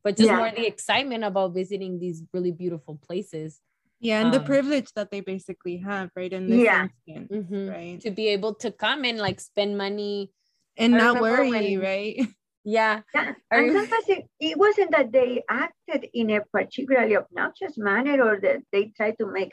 [0.04, 0.34] but just Yeah.
[0.34, 3.60] more the excitement about visiting these really beautiful places
[4.00, 6.32] yeah, and the Um, privilege that they basically have, right?
[6.32, 6.88] In this Yeah.
[7.06, 7.70] instance, Mhm.
[7.70, 8.00] right?
[8.00, 10.32] to be able to come and like spend money
[10.76, 12.16] And I not worry, when- right?
[12.64, 17.78] yeah Yeah, and you- sometimes it, it wasn't that they acted in a particularly obnoxious
[17.78, 19.52] manner or that they tried to make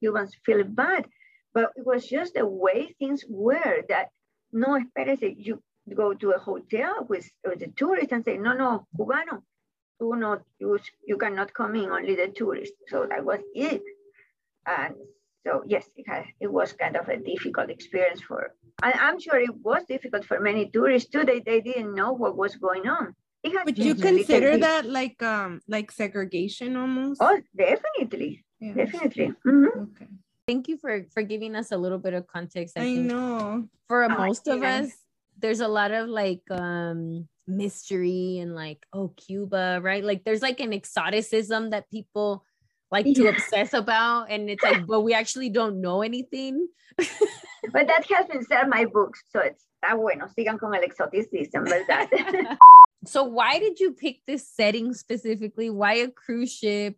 [0.00, 1.06] Cubans feel bad,
[1.52, 4.08] but it was just the way things were that
[4.52, 5.62] no, espérese, you
[5.94, 9.42] go to a hotel with, with the tourist and say, no, no, Cubano,
[10.00, 12.76] do not use, you cannot come in, only the tourists.
[12.88, 13.82] So that was it.
[14.66, 14.94] And
[15.46, 19.38] so yes, it, had, it was kind of a difficult experience for, I, I'm sure
[19.38, 21.24] it was difficult for many tourists too.
[21.24, 23.14] They, they didn't know what was going on.
[23.44, 27.20] Would you changed a little consider that like um like segregation almost?
[27.20, 28.72] Oh, definitely, Yeah.
[28.72, 29.32] definitely.
[29.44, 29.92] Mhm.
[29.92, 30.08] Okay.
[30.48, 33.68] thank you for for giving us a little bit of context i, I think know.
[33.86, 34.92] for Oh, most of us
[35.36, 40.60] there's a lot of like um mystery and like oh cuba right like there's like
[40.60, 42.44] an exoticism that people
[42.90, 43.30] like to Yeah.
[43.30, 46.68] obsess about and it's like but we actually don't know anything
[47.72, 50.26] But that has been said in my books, so it's está bueno.
[50.28, 52.08] Sigan con el exoticism, ¿verdad?
[53.06, 56.96] so why did you pick this setting specifically why a cruise ship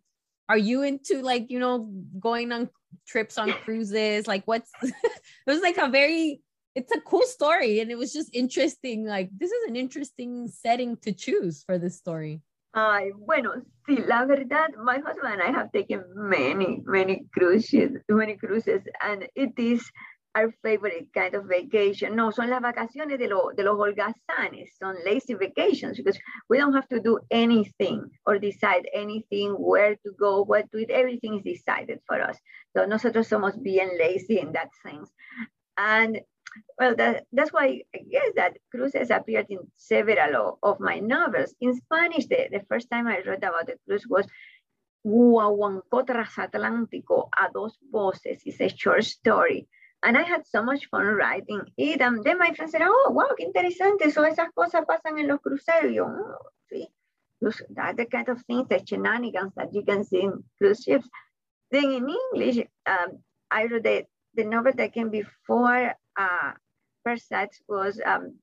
[0.49, 2.69] are you into like you know going on
[3.07, 4.93] trips on cruises like what's it
[5.45, 6.41] was like a very
[6.77, 10.95] it's a cool story and it was just interesting like this is an interesting setting
[10.97, 12.41] to choose for this story
[12.79, 13.53] Ay, bueno,
[13.87, 19.27] sí, la verdad, my husband and I have taken many, many cruises, many cruises, and
[19.33, 19.81] it is
[20.35, 22.15] our favorite kind of vacation.
[22.15, 26.75] No, son las vacaciones de, lo, de los holgazanes, son lazy vacations because we don't
[26.75, 31.43] have to do anything or decide anything, where to go, what to eat, everything is
[31.43, 32.37] decided for us.
[32.75, 35.09] So nosotros somos bien lazy in that sense.
[35.77, 36.21] And
[36.77, 41.55] well, that, that's why I guess that cruises appeared in several of, my novels.
[41.61, 44.27] In Spanish, the, the first time I read about the cruise was
[45.05, 48.41] Guaguancó Transatlántico a dos voces.
[48.45, 49.67] It's a short story.
[50.03, 52.01] And I had so much fun writing it.
[52.01, 54.11] And then my friends said, oh, wow, qué interesante.
[54.11, 55.93] So esas cosas pasan en los cruceros.
[55.93, 56.87] Yo, "Oh, sí.
[57.41, 61.07] Those are the kind of things, the shenanigans that you can see in cruise ships.
[61.71, 63.19] Then in English, um,
[63.51, 66.51] I wrote the, the novel that came before uh,
[67.07, 68.35] Perseids was um,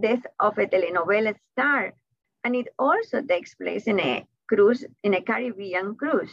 [0.00, 1.94] Death of a Telenovela Star.
[2.44, 6.32] And it also takes place in a cruise, in a Caribbean cruise.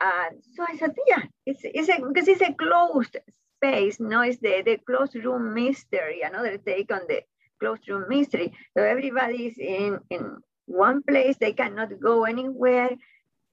[0.00, 3.16] Uh, so I said, yeah, it's, it's a, because it's a closed
[3.58, 7.22] space, no, it's the, the closed room mystery, another take on the
[7.60, 8.52] closed room mystery.
[8.76, 12.90] So everybody is in, in one place, they cannot go anywhere.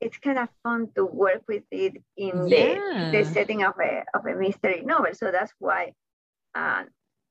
[0.01, 2.49] it's kind of fun to work with it in Yeah.
[2.49, 5.13] the, the setting of a, of a mystery novel.
[5.13, 5.93] So that's why
[6.55, 6.83] uh,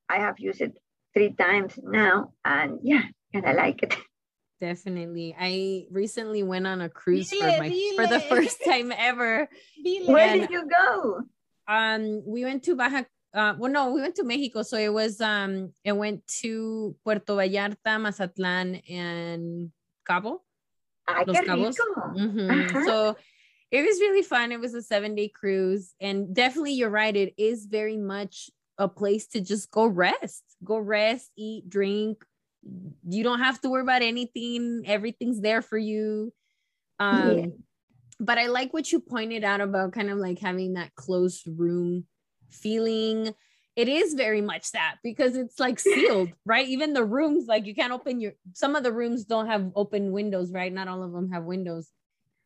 [0.09, 0.77] I have used it
[1.15, 2.33] three times now.
[2.45, 3.03] And yeah,
[3.35, 3.97] and I like it.
[4.61, 5.37] Definitely.
[5.39, 9.49] I recently went on a cruise for Dile, my for the first time ever.
[9.85, 10.07] Dile.
[10.13, 11.21] Where And- did you go?
[11.69, 13.03] Um, we went to Baja.
[13.35, 14.63] Uh, well, no, we went to Mexico.
[14.63, 19.71] So it was um, it went to Puerto Vallarta, Mazatlan, and
[20.07, 20.43] Cabo.
[21.07, 21.77] Ay, Los Cabos.
[21.79, 21.85] rico.
[22.19, 22.49] Mhm.
[22.71, 22.85] Ajá.
[22.85, 23.17] So
[23.71, 24.51] it was really fun.
[24.51, 27.15] It was a seven day cruise, and definitely you're right.
[27.15, 32.25] It is very much a place to just go rest, go rest, eat, drink.
[33.09, 34.85] You don't have to worry about anything.
[34.87, 36.33] Everything's there for you.
[36.99, 37.47] Um, Yeah.
[38.21, 42.07] but I like what you pointed out about kind of like having that closed room
[42.51, 43.35] feeling.
[43.77, 46.67] It is very much that because it's like sealed, right?
[46.67, 50.13] Even the rooms, like you can't open your some of the rooms don't have open
[50.13, 50.73] windows, right?
[50.73, 51.89] Not all of them have windows.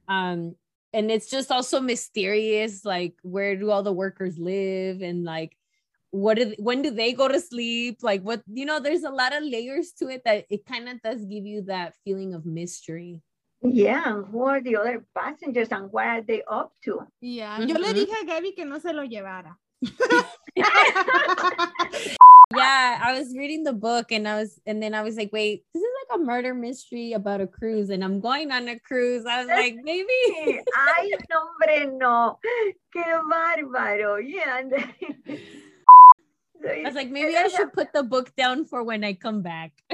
[0.09, 0.57] Um,
[0.93, 5.57] and it's just also mysterious, like where do all the workers live and like
[6.13, 7.99] what do when do they go to sleep?
[8.03, 11.01] Like what you know, there's a lot of layers to it that it kind of
[11.03, 13.21] does give you that feeling of mystery.
[13.63, 17.01] Yeah, and who are the other passengers and what are they up to?
[17.21, 17.95] Yeah, yo le Mhm.
[17.95, 19.57] dije a Gaby que no se lo llevara.
[22.55, 25.65] yeah i was reading the book and i was and then i was like wait
[25.73, 29.25] this is like a murder mystery about a cruise and i'm going on a cruise
[29.27, 30.13] i was like maybe
[30.77, 32.39] Ay, no, hombre, no.
[32.95, 34.19] Qué bárbaro.
[34.23, 34.63] Yeah.
[36.69, 39.73] I was like maybe i should put the book down for when i come back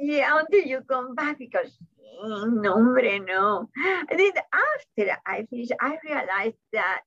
[0.00, 1.76] Yeah, until you come back because
[2.24, 3.68] mm, no, hombre, no.
[4.10, 7.00] And then after I finished, I realized that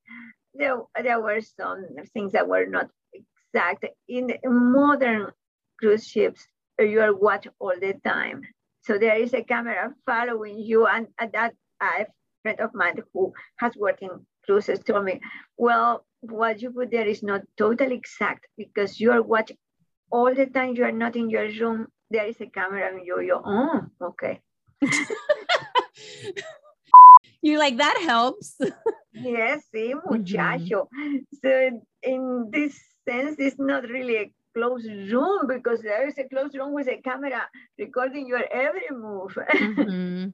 [0.54, 3.86] there, there were some things that were not exact.
[4.08, 5.32] In modern
[5.80, 6.48] cruise ships,
[6.80, 8.41] you are watched all the time.
[8.82, 10.88] So there is a camera following you.
[10.88, 12.08] And at that, a
[12.41, 15.22] friend of mine who has worked in cruises told me,
[15.58, 19.58] well, what you put there is not totally exact because you are watching
[20.12, 20.75] all the time.
[20.75, 21.88] You are not in your room.
[22.10, 24.41] There is a camera and you, you, oh, okay.
[27.41, 28.58] you're like that helps
[29.13, 30.88] Yes, sí, muchacho.
[31.41, 36.56] So in this sense, it's not really a closed room because there is a closed
[36.56, 37.49] room with a camera
[37.80, 39.36] recording your every move.
[39.49, 40.34] Mhm.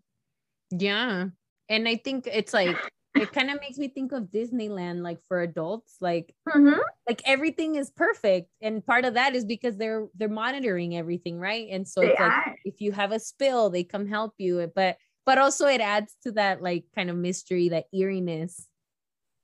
[0.71, 1.27] yeah
[1.69, 2.75] and i think it's like
[3.15, 6.79] it kind of makes me think of disneyland like for adults like Mhm.
[7.07, 11.67] like everything is perfect and part of that is because they're they're monitoring everything right
[11.71, 15.37] and so it's like if you have a spill they come help you but but
[15.37, 18.67] also it adds to that like kind of mystery that eeriness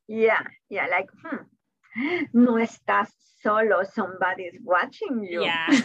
[0.08, 1.45] Yeah, yeah, like, hmm,
[2.34, 3.10] no estás
[3.43, 5.43] solo, somebody's watching you.
[5.43, 5.69] yeah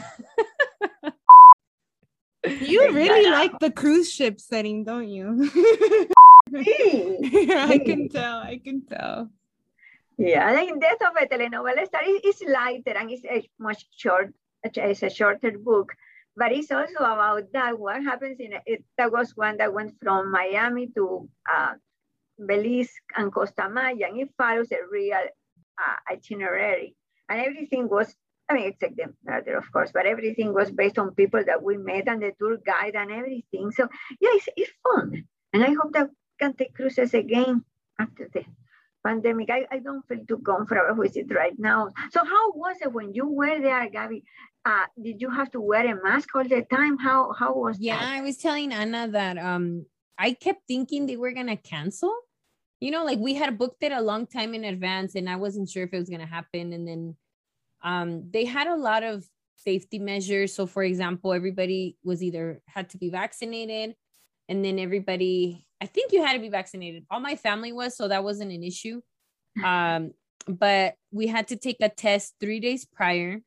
[2.61, 5.51] You really like the cruise ship setting, don't you?
[6.63, 7.51] Sí.
[7.51, 8.39] I can tell.
[8.39, 9.31] I can tell.
[10.17, 15.03] Yeah, like Death of a Telenovela Star is, lighter and it's a much short, it's
[15.03, 15.93] a shorter book,
[16.37, 17.79] but it's also about that.
[17.79, 18.85] What happens in it?
[18.97, 21.75] That was one that went from Miami to uh,
[22.39, 26.95] Belize and Costa Maya, and it follows a real uh, itinerary,
[27.29, 28.15] and everything was.
[28.49, 31.79] I mean, except the murder, of course, but everything was based on people that we
[31.79, 33.73] met and the tour guide and everything.
[33.73, 33.89] So
[34.21, 37.65] yeah, it's, it's fun, and I hope that can take cruises again
[37.99, 38.45] after the
[39.05, 39.51] pandemic.
[39.51, 41.91] I, I don't feel too comfortable with it right now.
[42.11, 44.25] So how was it when you were there, Gaby?
[44.65, 46.97] Uh, did you have to wear a mask all the time?
[46.99, 47.85] How how was that?
[47.85, 48.15] yeah that?
[48.15, 49.85] i was telling Ana that um
[50.19, 52.15] i kept thinking they were gonna cancel
[52.81, 55.69] you know like we had booked it a long time in advance and i wasn't
[55.69, 57.17] sure if it was gonna happen and then
[57.83, 59.25] um they had a lot of
[59.57, 63.95] safety measures so for example everybody was either had to be vaccinated
[64.49, 67.05] and then everybody i think you had to be vaccinated.
[67.11, 69.01] All my family was so that wasn't an issue.
[69.63, 70.13] Um
[70.47, 73.41] but we had to take a test three days prior.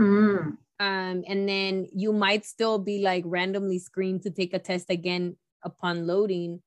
[0.00, 0.56] Mm.
[0.80, 5.36] um, and then you might still be like randomly screened to take a test again
[5.62, 6.60] upon loading.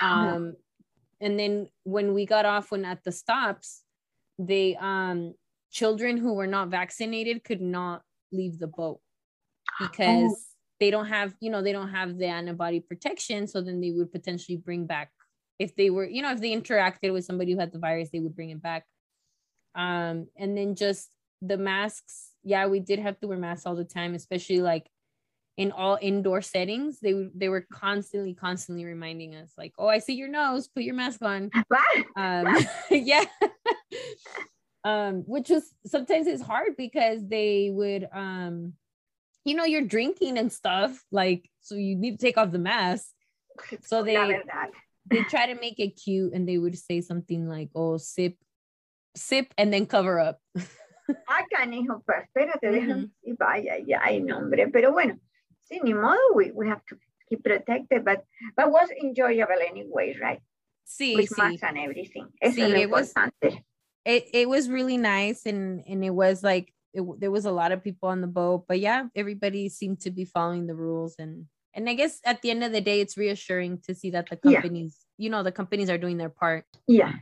[0.00, 0.54] Um,
[1.20, 3.82] and then when we got off, when at the stops,
[4.38, 5.34] they um
[5.70, 9.00] children who were not vaccinated could not leave the boat
[9.80, 10.51] because
[10.82, 13.46] they don't have, you know, they don't have the antibody protection.
[13.46, 15.12] So then they would potentially bring back
[15.60, 18.18] if they were, you know, if they interacted with somebody who had the virus, they
[18.18, 18.84] would bring it back.
[19.76, 21.08] Um, and then just
[21.40, 24.88] the masks, yeah, we did have to wear masks all the time, especially like
[25.56, 26.98] in all indoor settings.
[26.98, 30.96] They they were constantly, constantly reminding us, like, oh, I see your nose, put your
[30.96, 31.50] mask on.
[32.16, 32.56] Um,
[32.90, 33.24] yeah.
[34.84, 38.72] um, which was sometimes it's hard because they would um,
[39.44, 43.06] you know, you're drinking and stuff, like so you need to take off the mask.
[43.82, 44.16] So they
[45.10, 48.36] they try to make it cute and they would say something like, oh, sip,
[49.14, 50.38] sip, and then cover up.
[51.28, 54.68] ah, canijo, pero espérate, déjame, y vaya, ya hay nombre.
[54.72, 55.18] Pero bueno,
[55.70, 56.96] sí, ni modo, we, we have to
[57.28, 58.24] keep protected, but,
[58.56, 60.40] but was enjoyable anyway, right?
[60.86, 61.58] Sí, With sí.
[61.62, 62.28] and everything.
[62.40, 63.12] Eso Sí, it was-
[64.04, 67.72] it it was really nice and and it was like it, there was a lot
[67.72, 71.46] of people on the boat but yeah everybody seemed to be following the rules and
[71.74, 74.38] and i guess at the end of the day it's reassuring to see that the
[74.44, 74.60] Yeah.
[74.60, 77.12] companies you know the companies are doing their part Yeah.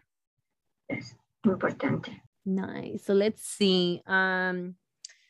[0.89, 1.15] Yes,
[1.47, 2.11] importante.
[2.45, 4.75] nice so let's see um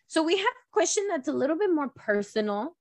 [0.07, 2.77] so we have a question that's a little bit more personal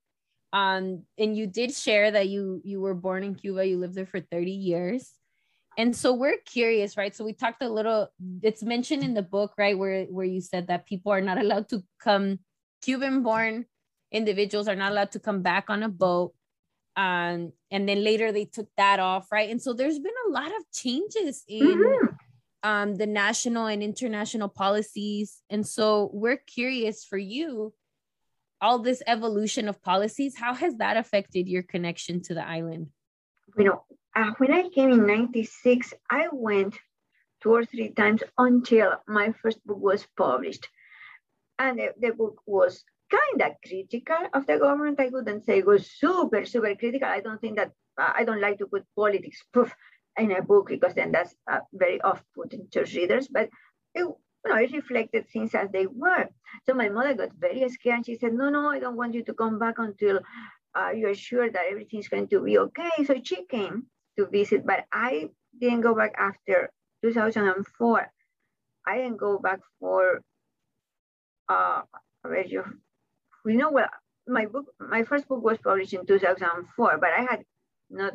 [0.53, 4.05] um and you did share that you you were born in cuba you lived there
[4.05, 5.11] for 30 years
[5.79, 8.09] and so we're curious right so we talked a little
[8.43, 11.67] it's mentioned in the book right where where you said that people are not allowed
[11.69, 12.39] to come
[12.81, 13.65] cuban born
[14.11, 16.33] individuals are not allowed to come back on a boat
[16.97, 20.51] um and then later they took that off right and so there's been a lot
[20.57, 22.15] of changes in Mhm.
[22.61, 25.41] um, the national and international policies.
[25.49, 27.73] And so we're curious for you,
[28.59, 32.87] all this evolution of policies, how has that affected your connection to the island?
[33.57, 33.85] You know,
[34.19, 36.75] uh, when I came in 96, I went
[37.41, 40.67] two or three times until my first book was published.
[41.57, 44.99] And the, the book was kind of critical of the government.
[44.99, 47.07] I wouldn't say it was super, super critical.
[47.07, 49.73] I don't think that, uh, I don't like to put politics proof
[50.17, 53.29] in a book because then that's uh, very off-putting to readers.
[53.29, 53.49] But
[53.95, 54.15] it, you
[54.45, 56.27] know, it reflected things as they were.
[56.65, 59.23] So my mother got very scared and she said, no, no, I don't want you
[59.23, 60.19] to come back until
[60.75, 63.05] uh, you're sure that everything's going to be okay.
[63.05, 63.87] So she came
[64.19, 66.69] to visit, but I didn't go back after
[67.03, 68.11] 2004.
[68.85, 70.21] I didn't go back for,
[71.47, 71.81] uh,
[72.45, 72.63] you,
[73.45, 73.89] you know, what?
[74.29, 77.43] my book, my first book was published in 2004, but I had
[77.89, 78.13] not,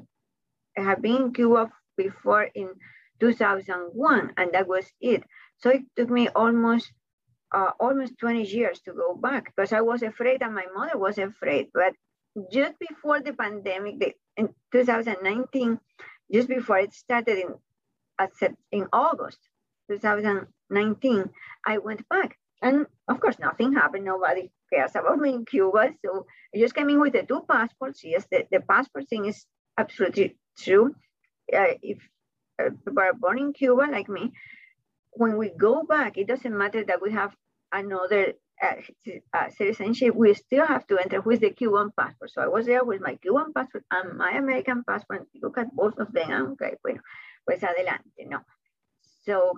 [0.79, 2.71] I had been in Cuba before in
[3.21, 5.25] 2001, and that was it.
[5.59, 6.93] So it took me almost
[7.53, 11.19] uh, almost 20 years to go back because I was afraid and my mother was
[11.19, 11.69] afraid.
[11.73, 11.95] But
[12.51, 15.79] just before the pandemic, the, in 2019,
[16.33, 17.55] just before it started in,
[18.73, 19.39] in August
[19.89, 21.31] 2019,
[21.67, 22.39] I went back.
[22.63, 24.05] And of course, nothing happened.
[24.05, 25.91] Nobody cares about me in Cuba.
[26.05, 28.03] So I just came in with the two passports.
[28.03, 29.45] Yes, the, the passport thing is
[29.77, 30.95] absolutely true.
[31.53, 31.99] Uh, if
[32.59, 34.33] uh, people are born in Cuba like me,
[35.13, 37.35] when we go back, it doesn't matter that we have
[37.73, 38.75] another uh,
[39.33, 42.31] uh, citizenship, we still have to enter with the Cuban passport.
[42.31, 45.27] So I was there with my Cuban passport and my American passport.
[45.43, 46.53] Look at both of them.
[46.53, 47.01] Okay, bueno,
[47.45, 48.41] pues adelante, no.
[49.27, 49.53] So,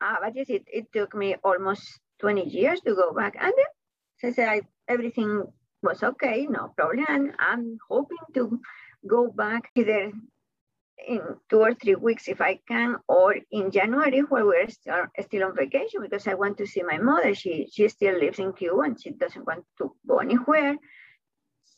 [0.00, 3.36] uh, but yes, it, it took me almost 20 years to go back.
[3.40, 5.44] And then, so I everything
[5.82, 7.06] was okay, no problem.
[7.08, 8.60] And I'm hoping to
[9.06, 10.12] go back either
[11.06, 11.20] in
[11.50, 15.56] two or three weeks if I can, or in January where we're still, still on
[15.56, 17.34] vacation because I want to see my mother.
[17.34, 20.76] She she still lives in Cuba and she doesn't want to go anywhere.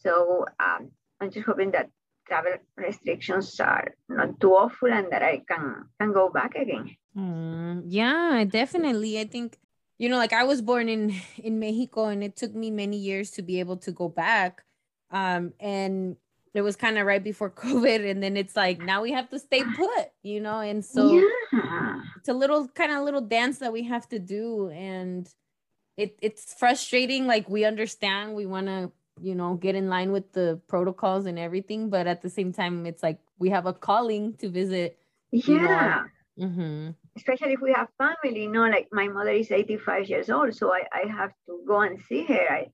[0.01, 1.91] So um, I'm just hoping that
[2.29, 6.97] travel restrictions are not too awful and that I can can go back again.
[7.17, 9.19] Mm, yeah, definitely.
[9.19, 9.59] I think
[9.99, 13.31] you know, like I was born in in Mexico, and it took me many years
[13.33, 14.63] to be able to go back.
[15.11, 16.17] Um, and
[16.55, 19.39] it was kind of right before COVID, and then it's like now we have to
[19.39, 20.61] stay put, you know.
[20.61, 22.01] And so yeah.
[22.17, 25.29] it's a little kind of little dance that we have to do, and
[25.97, 27.27] it it's frustrating.
[27.27, 31.39] Like we understand, we want to you know get in line with the protocols and
[31.39, 34.99] everything, but at the same time, it's like we have a calling to visit.
[35.31, 36.05] Yeah.
[36.39, 36.91] Mm-hmm.
[37.17, 40.73] especially if we have family, you know, like my mother is 85 years old, so
[40.73, 42.49] I, I have to go and see her.
[42.49, 42.69] I,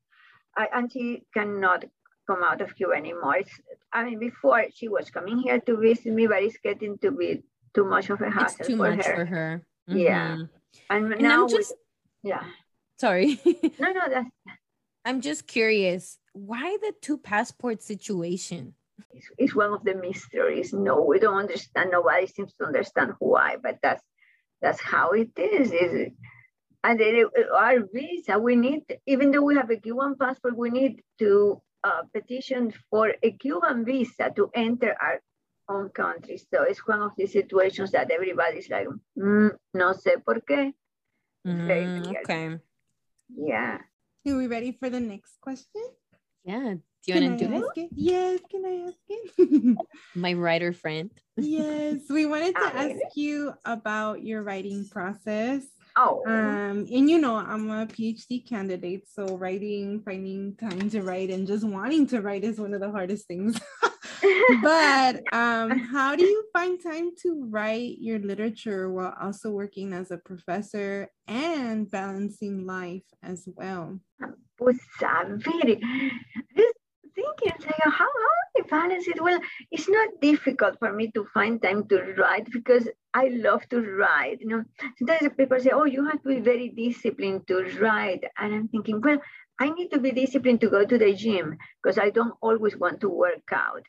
[0.54, 1.86] I and she cannot
[2.26, 3.36] come out of Cuba anymore.
[3.36, 3.50] It's,
[3.92, 7.42] I mean, before she was coming here to visit me, but it's getting to be
[7.74, 9.14] too much of a hassle It's too for much her.
[9.14, 9.66] for her.
[9.88, 10.36] Yeah.
[10.36, 10.48] Mhm.
[10.90, 11.74] And, And now, I'm just
[12.22, 12.44] we, yeah,
[12.98, 13.40] sorry.
[13.78, 14.30] no, no, that's
[15.04, 16.18] I'm just curious.
[16.32, 18.74] Why the two passport situation?
[19.12, 20.72] it's, it's one of the mysteries.
[20.72, 21.90] No, we don't understand.
[21.90, 24.02] Nobody seems to understand why, but that's
[24.62, 25.72] that's how it is.
[25.72, 26.10] is
[26.84, 30.56] and then it- it- our visa, we need, even though we have a Cuban passport,
[30.56, 35.20] we need to uh, petition for a Cuban visa to enter our
[35.68, 36.39] own country.
[36.39, 40.72] So it's one of the situations that everybody's like, "Mm, no sé por qué.
[41.47, 42.59] Mm, okay.
[43.37, 43.78] Yeah.
[44.26, 45.85] Are we ready for the next question?
[46.45, 46.80] Yeah.
[47.05, 47.64] Do you want to do it?
[47.76, 47.91] it?
[47.93, 49.78] Yes, can I ask it?
[50.14, 51.11] My writer friend.
[51.37, 55.68] yes, we wanted to Ah, ask you about your writing process.
[55.97, 61.30] Oh, Um, and you know, I'm a PhD candidate, so writing, finding time to write,
[61.30, 63.59] and just wanting to write is one of the hardest things.
[64.62, 70.11] But um, how do you find time to write your literature while also working as
[70.11, 74.01] a professor and balancing life as well?
[74.57, 75.80] Pues a ver,
[76.57, 76.73] just
[77.14, 79.22] thinking like how how I balance it.
[79.22, 79.40] Well,
[79.70, 84.40] it's not difficult for me to find time to write because I love to write.
[84.40, 84.64] You know,
[84.98, 89.00] sometimes people say, "Oh, you have to be very disciplined to write," and I'm thinking,
[89.00, 89.20] well,
[89.58, 93.00] I need to be disciplined to go to the gym because I don't always want
[93.02, 93.84] to work out.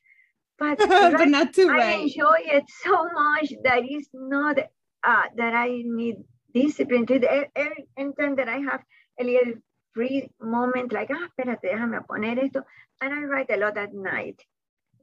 [0.57, 5.81] But, but not to I enjoy it so much that it's not uh, that I
[5.83, 6.15] need
[6.53, 7.51] discipline to it.
[7.55, 8.83] Every anytime that I have
[9.19, 9.53] a little
[9.95, 12.63] free moment, like, ah, espérate, déjame poner esto,
[13.01, 14.43] and I write a lot at night.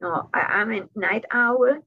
[0.01, 1.79] No, I, I'm a night owl,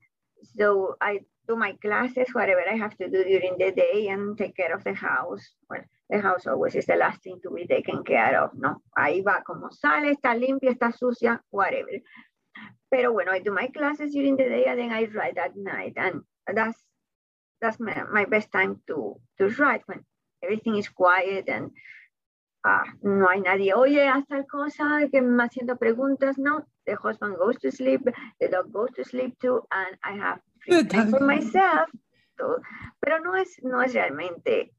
[0.58, 4.56] so I do my classes, whatever I have to do during the day, and take
[4.58, 5.45] care of the house.
[5.70, 8.82] Well, the house always is the last thing to be taken care of, ¿no?
[8.97, 12.01] Ahí va, como sale, está limpia, está sucia, whatever.
[12.89, 15.93] Pero bueno, I do my classes during the day and then I write at night.
[15.97, 16.22] And
[16.53, 16.80] that's
[17.62, 20.06] that's my, my best time to, to write when
[20.43, 21.72] everything is quiet and
[22.66, 26.38] uh, no hay nadie, oye, haz tal cosa, que me haciendo preguntas.
[26.38, 28.01] No, the husband goes to sleep,
[28.39, 31.89] the dog goes to sleep too, and I have free time for myself.
[32.38, 32.59] So,
[32.99, 34.74] pero no es, no es realmente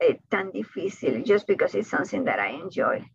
[0.00, 3.06] eh, tan difícil just because it's something that I enjoy.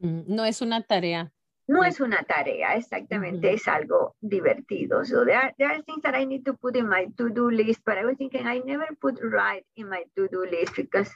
[0.00, 1.30] Mm, No es una tarea.
[1.68, 5.04] No es una tarea, exactamente, es algo divertido.
[5.04, 7.82] So there are, there are things that I need to put in my to-do list,
[7.84, 11.08] but I was thinking I never put write in my to-do list because,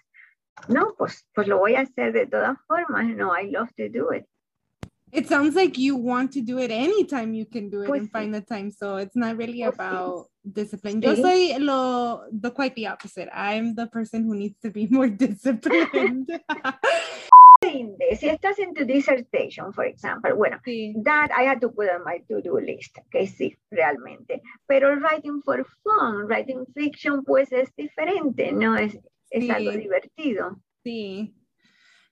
[0.69, 3.07] no, pues, pues lo voy a hacer de todas formas.
[3.17, 4.25] No, I love to do it.
[5.13, 8.09] It sounds like you want to do it anytime you can do it Pues and
[8.09, 8.13] sí.
[8.13, 8.73] find the time.
[8.73, 9.79] So it's not really Pues sí.
[9.79, 11.01] about discipline.
[11.01, 13.29] Yo soy lo, the quite the opposite.
[13.33, 16.29] I'm the person who needs to be more disciplined.
[18.19, 20.93] Si estás en tu dissertation, for example, bueno, sí.
[21.03, 24.43] that I had to put on my to-do list, que sí, realmente.
[24.67, 28.77] Pero writing for fun, writing fiction, pues es diferente, ¿no?
[28.77, 28.99] Es,
[29.31, 29.79] es algo Sí.
[29.79, 30.61] divertido.
[30.85, 31.35] Sí.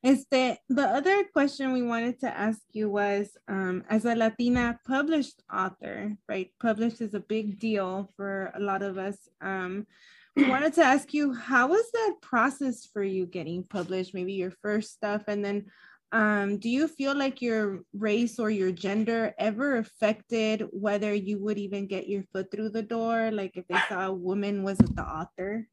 [0.05, 5.43] Este, the other question we wanted to ask you was, um, as a Latina published
[5.53, 6.51] author, right?
[6.59, 9.29] Published is a big deal for a lot of us.
[9.41, 9.87] Um,
[10.35, 14.13] we wanted to ask you, how was that process for you getting published?
[14.13, 15.67] Maybe your first stuff, and then,
[16.11, 21.59] um, do you feel like your race or your gender ever affected whether you would
[21.59, 23.31] even get your foot through the door?
[23.31, 25.69] Like if they saw a woman was the author?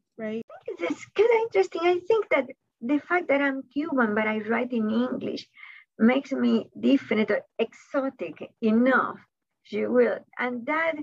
[0.89, 1.81] It's kind of interesting.
[1.83, 2.47] I think that
[2.81, 5.47] the fact that I'm Cuban, but I write in English,
[5.97, 9.17] makes me different or exotic enough,
[9.69, 10.19] you will.
[10.37, 10.95] And that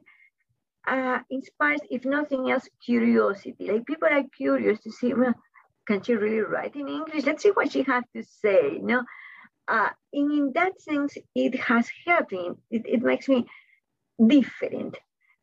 [0.89, 3.71] uh, inspires, if nothing else, curiosity.
[3.71, 5.35] Like people are curious to see, well,
[5.87, 7.25] can she really write in English?
[7.27, 8.73] Let's see what she has to say.
[8.73, 9.03] You know,
[9.69, 12.51] uh, in, in that sense, it has helped me.
[12.71, 13.47] It, it makes me
[14.27, 14.97] different.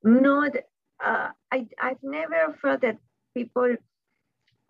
[0.04, 0.56] Not,
[1.04, 2.98] uh, I, I've never felt that
[3.36, 3.76] people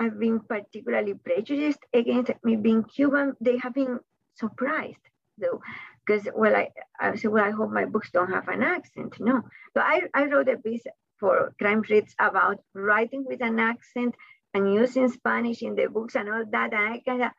[0.04, 3.36] have been particularly prejudiced against me being Cuban.
[3.41, 3.99] They have been
[4.36, 5.06] surprised
[5.38, 5.62] though,
[6.06, 9.20] because well, I, I said, well, I hope my books don't have an accent.
[9.20, 9.41] No,
[9.74, 10.84] so I, I wrote a piece
[11.20, 14.16] for Crime Reads about writing with an accent
[14.54, 16.74] and using Spanish in the books and all that.
[16.74, 17.32] And I of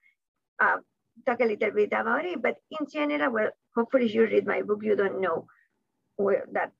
[0.60, 0.76] uh,
[1.26, 2.42] talk a little bit about it.
[2.42, 5.46] But in general, well, hopefully you read my book, you don't know
[6.52, 6.72] that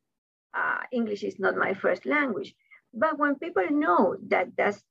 [0.55, 2.55] uh, English is not my first language.
[2.93, 4.83] But when people know that that's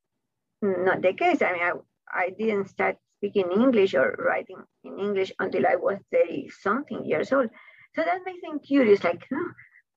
[0.63, 1.73] not the case, I mean, I,
[2.11, 7.31] I didn't start speaking English or writing in English until I was 30 something years
[7.31, 7.49] old.
[7.95, 9.27] So that makes them curious, like,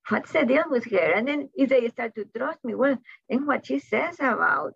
[0.09, 1.13] what's the deal with her?
[1.13, 2.99] And then if they start to trust me, well,
[3.29, 4.75] then what she says about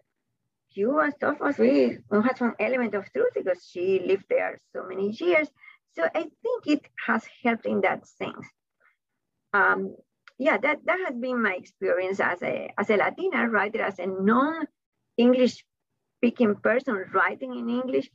[0.73, 5.11] Cuba stuff was really had some element of truth because she lived there so many
[5.11, 5.49] years.
[5.95, 8.47] So I think it has helped in that sense.
[9.53, 9.97] Um,
[10.39, 14.07] yeah, that, that has been my experience as a as a Latina writer, as a
[14.07, 15.65] non-English
[16.21, 18.11] speaking person writing in English.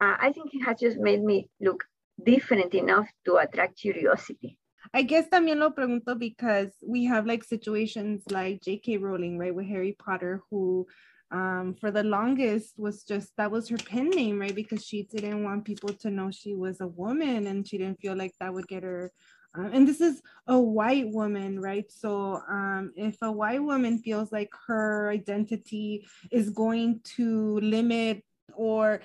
[0.00, 1.84] Uh, I think it has just made me look
[2.24, 4.56] different enough to attract curiosity.
[4.94, 8.98] I guess también lo pregunto because we have like situations like J.K.
[8.98, 10.86] Rowling, right, with Harry Potter, who
[11.32, 15.44] um, for the longest was just that was her pen name, right, because she didn't
[15.44, 18.68] want people to know she was a woman and she didn't feel like that would
[18.68, 19.12] get her.
[19.56, 21.90] Uh, and this is a white woman, right?
[21.90, 28.24] So um, if a white woman feels like her identity is going to limit
[28.54, 29.00] or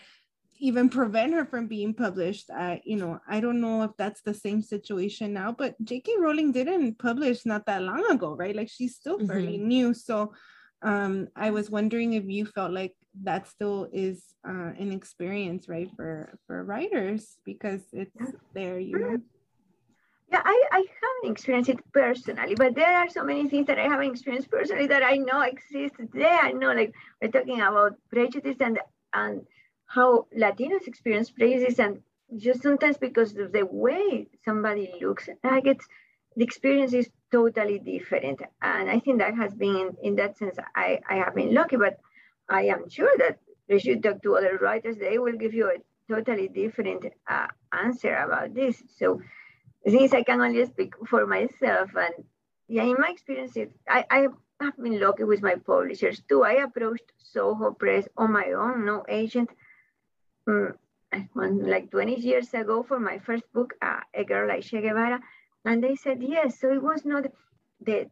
[0.60, 2.50] even prevent her from being published.
[2.50, 6.14] I, you know, I don't know if that's the same situation now, but J.K.
[6.20, 8.56] Rowling didn't publish not that long ago, right?
[8.56, 9.93] Like she's still fairly new.
[9.93, 10.34] So
[10.82, 15.89] um, I was wondering if you felt like that still is uh, an experience, right,
[15.96, 18.16] for for writers because it's
[18.54, 19.18] there, you know.
[20.32, 23.84] Yeah, I, I haven't experienced it personally, but there are so many things that I
[23.84, 26.40] haven't experienced personally that I know exist there.
[26.40, 28.80] I know, like we're talking about prejudice and
[29.14, 29.46] and
[29.86, 32.02] how Latinos experience prejudice, and
[32.38, 35.88] just sometimes because of the way somebody looks, like it's
[36.36, 38.42] the experience is totally different.
[38.62, 41.98] And I think that has been, in that sense, I, I have been lucky, but
[42.50, 45.78] I am sure that if you talk to other writers, they will give you a
[46.14, 48.82] totally different uh, answer about this.
[48.98, 49.22] So
[49.88, 52.26] since I can only speak for myself, and
[52.68, 53.58] yeah, in my experience,
[53.88, 54.28] I, I
[54.60, 56.44] have been lucky with my publishers too.
[56.44, 59.50] I approached Soho Press on my own, no agent,
[60.48, 60.74] um,
[61.34, 65.22] like 20 years ago for my first book, uh, A Girl Like Che Guevara.
[65.64, 66.60] And they said yes.
[66.60, 67.26] So it was not
[67.82, 68.08] the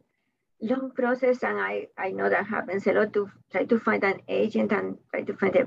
[0.60, 1.42] long process.
[1.42, 4.98] And I, I know that happens a lot to try to find an agent and
[5.10, 5.66] try to find a,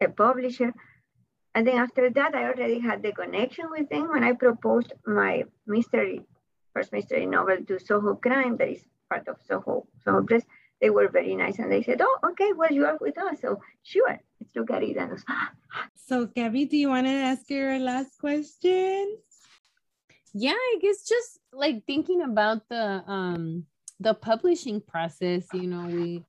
[0.00, 0.72] a publisher.
[1.54, 5.44] And then after that, I already had the connection with them when I proposed my
[5.66, 6.22] mystery,
[6.72, 10.42] first mystery novel to Soho Crime, that is part of Soho, Soho Press.
[10.80, 13.40] They were very nice and they said, Oh, okay, well, you are with us.
[13.40, 14.96] So sure, let's look at it.
[15.94, 19.16] So, Gaby, do you want to ask your last question?
[20.34, 23.64] yeah i guess just like thinking about the um
[24.00, 26.24] the publishing process you know we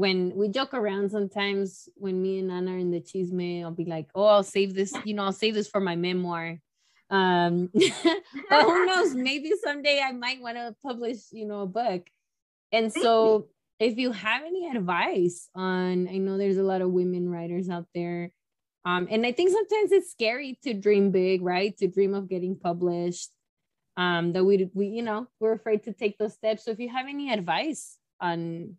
[0.00, 3.84] when we joke around sometimes when me and Ana are in the chisme, I'll be
[3.84, 6.58] like, oh, I'll save this, you know, I'll save this for my memoir.
[7.10, 7.68] Um,
[8.50, 9.14] but who knows?
[9.14, 12.02] Maybe someday I might want to publish, you know, a book.
[12.72, 13.48] And so
[13.78, 17.86] if you have any advice on, I know there's a lot of women writers out
[17.94, 18.32] there
[18.84, 21.76] um, and I think sometimes it's scary to dream big, right?
[21.78, 23.30] To dream of getting published.
[23.96, 26.64] Um, that we we you know we're afraid to take those steps.
[26.64, 28.76] So if you have any advice on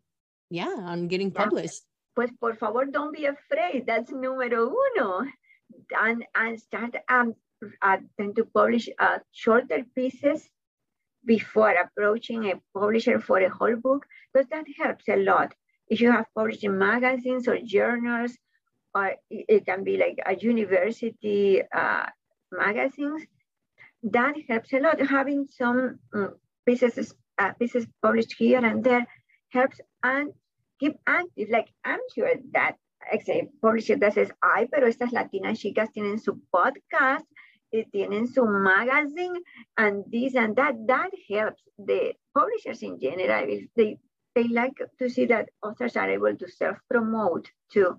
[0.52, 1.84] yeah on getting published.
[2.14, 3.86] Pues por favor, don't be afraid.
[3.88, 5.26] That's número uno.
[5.98, 7.36] And and start um
[7.82, 7.98] uh,
[8.36, 10.50] to publish uh, shorter pieces
[11.24, 15.54] before approaching a publisher for a whole book because that helps a lot.
[15.88, 18.36] If you have published in magazines or journals
[18.94, 22.06] or it can be like a university uh,
[22.52, 23.24] magazines.
[24.04, 25.00] That helps a lot.
[25.00, 26.36] Having some um,
[26.66, 29.06] pieces uh, pieces published here and there
[29.50, 30.32] helps and
[30.80, 31.50] keep active.
[31.50, 32.78] Like I'm sure that
[33.26, 37.26] say, publisher that says, ay, pero estas latinas chicas tienen su podcast,
[37.72, 39.42] eh, tienen su magazine,
[39.78, 40.76] and this and that.
[40.88, 43.48] That helps the publishers in general.
[43.76, 43.98] They
[44.36, 47.98] they like to see that authors are able to self promote to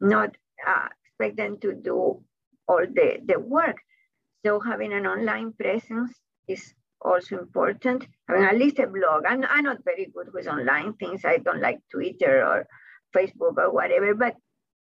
[0.00, 0.36] not
[0.66, 2.22] uh, expect them to do
[2.68, 3.76] all the, the work.
[4.44, 6.12] So having an online presence
[6.48, 6.74] is
[7.04, 8.06] also important.
[8.28, 9.24] I mean, at least a blog.
[9.26, 11.24] I'm, I'm not very good with online things.
[11.24, 12.66] I don't like Twitter or
[13.14, 14.36] Facebook or whatever, but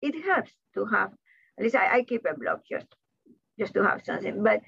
[0.02, 1.12] it helps to have,
[1.58, 2.88] at least I, I keep a blog just,
[3.60, 4.44] just to have something.
[4.44, 4.62] But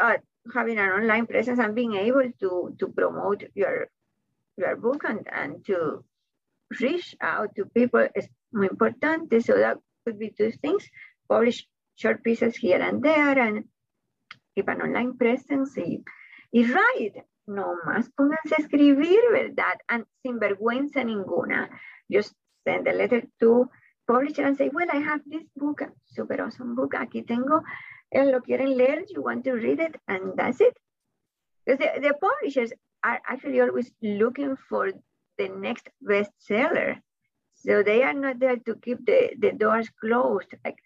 [0.00, 0.16] uh,
[0.54, 3.88] having an online presence and being able to, to promote your,
[4.56, 6.04] your book and, and to
[6.80, 9.42] reach out to people is muy importante.
[9.42, 10.84] So that could be two things.
[11.28, 13.64] Publish short pieces here and there and
[14.54, 15.76] keep an online presence
[16.54, 17.12] y.
[17.46, 19.78] No más pónganse a escribir, ¿verdad?
[19.88, 21.68] And sin vergüenza ninguna.
[22.08, 22.34] Just
[22.64, 23.68] send a letter to
[24.06, 26.94] publisher and say, well, I have this book, super awesome book.
[26.94, 27.62] Aquí tengo,
[28.10, 30.74] eh, lo quieren leer, you want to read it, and that's it.
[31.66, 34.92] Because the, the publishers are actually always looking for
[35.36, 37.00] the next bestseller.
[37.54, 40.54] So they are not there to keep the, the doors closed.
[40.64, 40.76] Like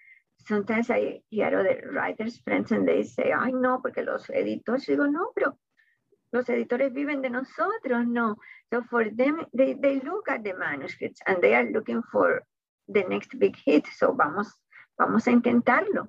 [0.47, 5.11] sometimes I hear other writers, friends, and they say, ay, no, porque los editores, digo,
[5.11, 5.59] no, pero
[6.33, 8.37] los editores viven de nosotros, no.
[8.73, 12.43] So for them, they, they look at the manuscripts and they are looking for
[12.89, 13.87] the next big hit.
[13.97, 14.49] So vamos,
[14.99, 16.09] vamos a intentarlo.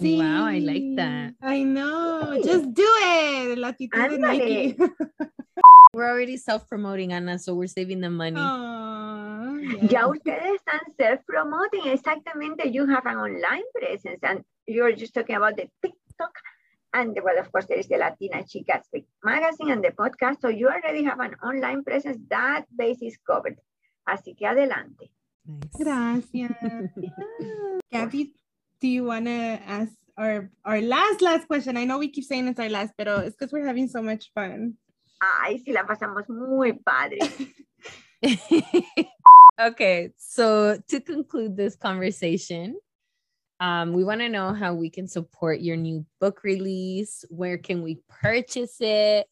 [0.00, 0.18] Sí.
[0.18, 1.34] Wow, I like that.
[1.42, 2.40] I know.
[2.42, 3.58] Just do it.
[3.58, 4.76] La actitud de Nike.
[5.94, 8.40] We're already self-promoting, Anna, so we're saving the money.
[8.40, 8.71] Aww.
[9.90, 11.86] Ya ustedes están self-promoting.
[11.86, 12.68] Exactamente.
[12.68, 16.34] You have an online presence and you're just talking about the TikTok.
[16.94, 18.84] And well, of course, there is the Latina Chicas
[19.24, 20.40] magazine and the podcast.
[20.40, 22.18] So you already have an online presence.
[22.28, 23.56] That base is covered.
[24.06, 25.10] Así que adelante.
[25.46, 25.76] Nice.
[25.78, 26.90] Gracias.
[27.92, 28.34] Gabby,
[28.80, 31.76] do you want to ask our, our last, last question?
[31.76, 34.30] I know we keep saying it's our last, but it's because we're having so much
[34.34, 34.76] fun.
[35.20, 37.18] Ay, sí, la pasamos muy padre.
[39.68, 42.78] okay, so to conclude this conversation,
[43.60, 47.24] um, we want to know how we can support your new book release.
[47.28, 49.26] Where can we purchase it?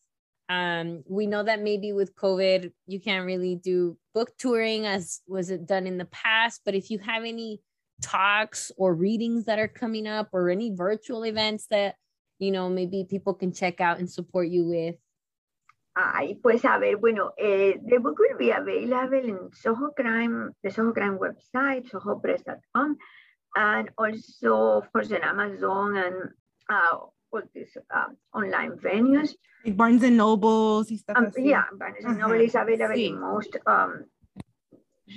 [0.48, 5.50] Um, we know that maybe with COVID, you can't really do book touring as was
[5.50, 6.62] it done in the past.
[6.64, 7.60] But if you have any
[8.02, 11.96] talks or readings that are coming up or any virtual events that
[12.40, 14.96] you know, maybe people can check out and support you with?
[16.02, 20.70] Ay, pues a ver, bueno, eh, the book will be available in Soho Crime, the
[20.70, 22.96] Soho Crime website, sohopress.com,
[23.54, 26.14] and also, of course, in Amazon and
[26.70, 26.96] uh,
[27.32, 29.34] all these uh, online venues.
[29.64, 33.08] Like Barnes and Nobles y stuff Um, yeah, Barnes and Noble is available sí.
[33.08, 34.04] in most um,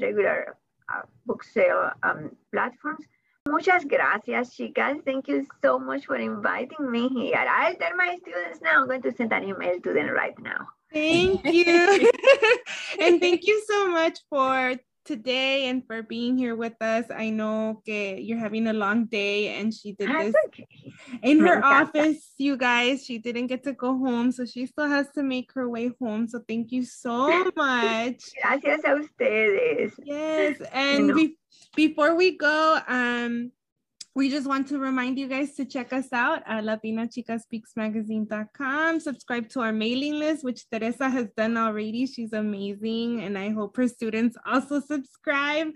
[0.01, 0.57] regular
[0.93, 3.05] uh, book sale um, platforms.
[3.49, 5.03] Muchas gracias, chicas.
[5.03, 7.35] Thank you so much for inviting me here.
[7.35, 8.81] I'll tell my students now.
[8.81, 10.69] I'm going to send an email to them right now.
[10.93, 12.09] Thank you.
[12.99, 14.75] and thank you so much for
[15.05, 17.05] today and for being here with us.
[17.13, 20.67] I know que you're having a long day and she did this okay.
[21.21, 23.05] in her office, you guys.
[23.05, 26.27] She didn't get to go home, so she still has to make her way home.
[26.27, 28.23] So thank you so much.
[28.41, 29.93] Gracias a ustedes.
[30.03, 31.15] Yes, and know.
[31.15, 31.37] be-
[31.75, 33.51] before we go, um,
[34.15, 38.99] we just want to remind you guys to check us out at latinachikaspeaksmagazine.com.
[38.99, 42.05] Subscribe to our mailing list, which Teresa has done already.
[42.05, 45.69] She's amazing, and I hope her students also subscribe.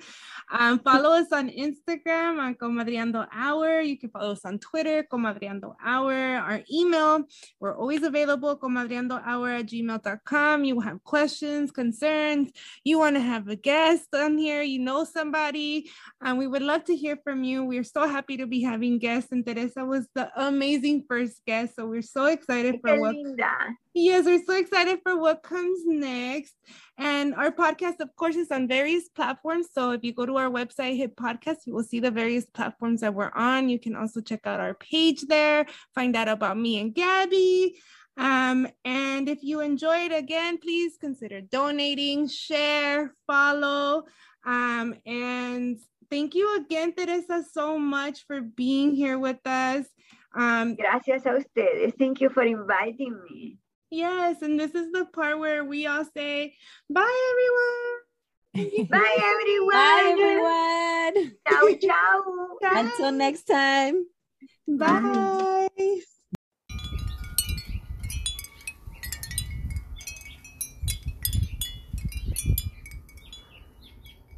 [0.51, 3.81] Um, follow us on Instagram on Comadreando Hour.
[3.81, 6.13] You can follow us on Twitter, Comadreando Hour.
[6.13, 7.23] Our email,
[7.59, 10.63] we're always available, comadreandohour at gmail.com.
[10.63, 12.51] You have questions, concerns,
[12.83, 15.89] you want to have a guest on here, you know somebody,
[16.21, 17.63] and we would love to hear from you.
[17.63, 21.75] We're so happy to be having guests, and Teresa was the amazing first guest.
[21.77, 23.53] So we're so excited for what linda.
[23.93, 26.53] Yes, we're so excited for what comes next.
[26.97, 29.69] And our podcast, of course, is on various platforms.
[29.73, 33.01] So if you go to our website, hit podcast, you will see the various platforms
[33.01, 33.69] that we're on.
[33.69, 35.65] You can also check out our page there,
[35.95, 37.79] find out about me and Gaby.
[38.17, 44.03] Um, and if you enjoyed again, please consider donating, share, follow.
[44.45, 45.77] Um, and
[46.09, 49.85] thank you again, Teresa, so much for being here with us.
[50.35, 51.93] Um, Gracias a ustedes.
[51.97, 53.57] Thank you for inviting me.
[53.89, 56.53] Yes, and this is the part where we all say,
[56.89, 57.97] bye, everyone.
[58.89, 59.69] Bye, everyone.
[59.71, 61.31] Bye, everyone.
[61.47, 62.57] Ciao, ciao.
[62.63, 64.05] Until next time.
[64.67, 65.67] Bye.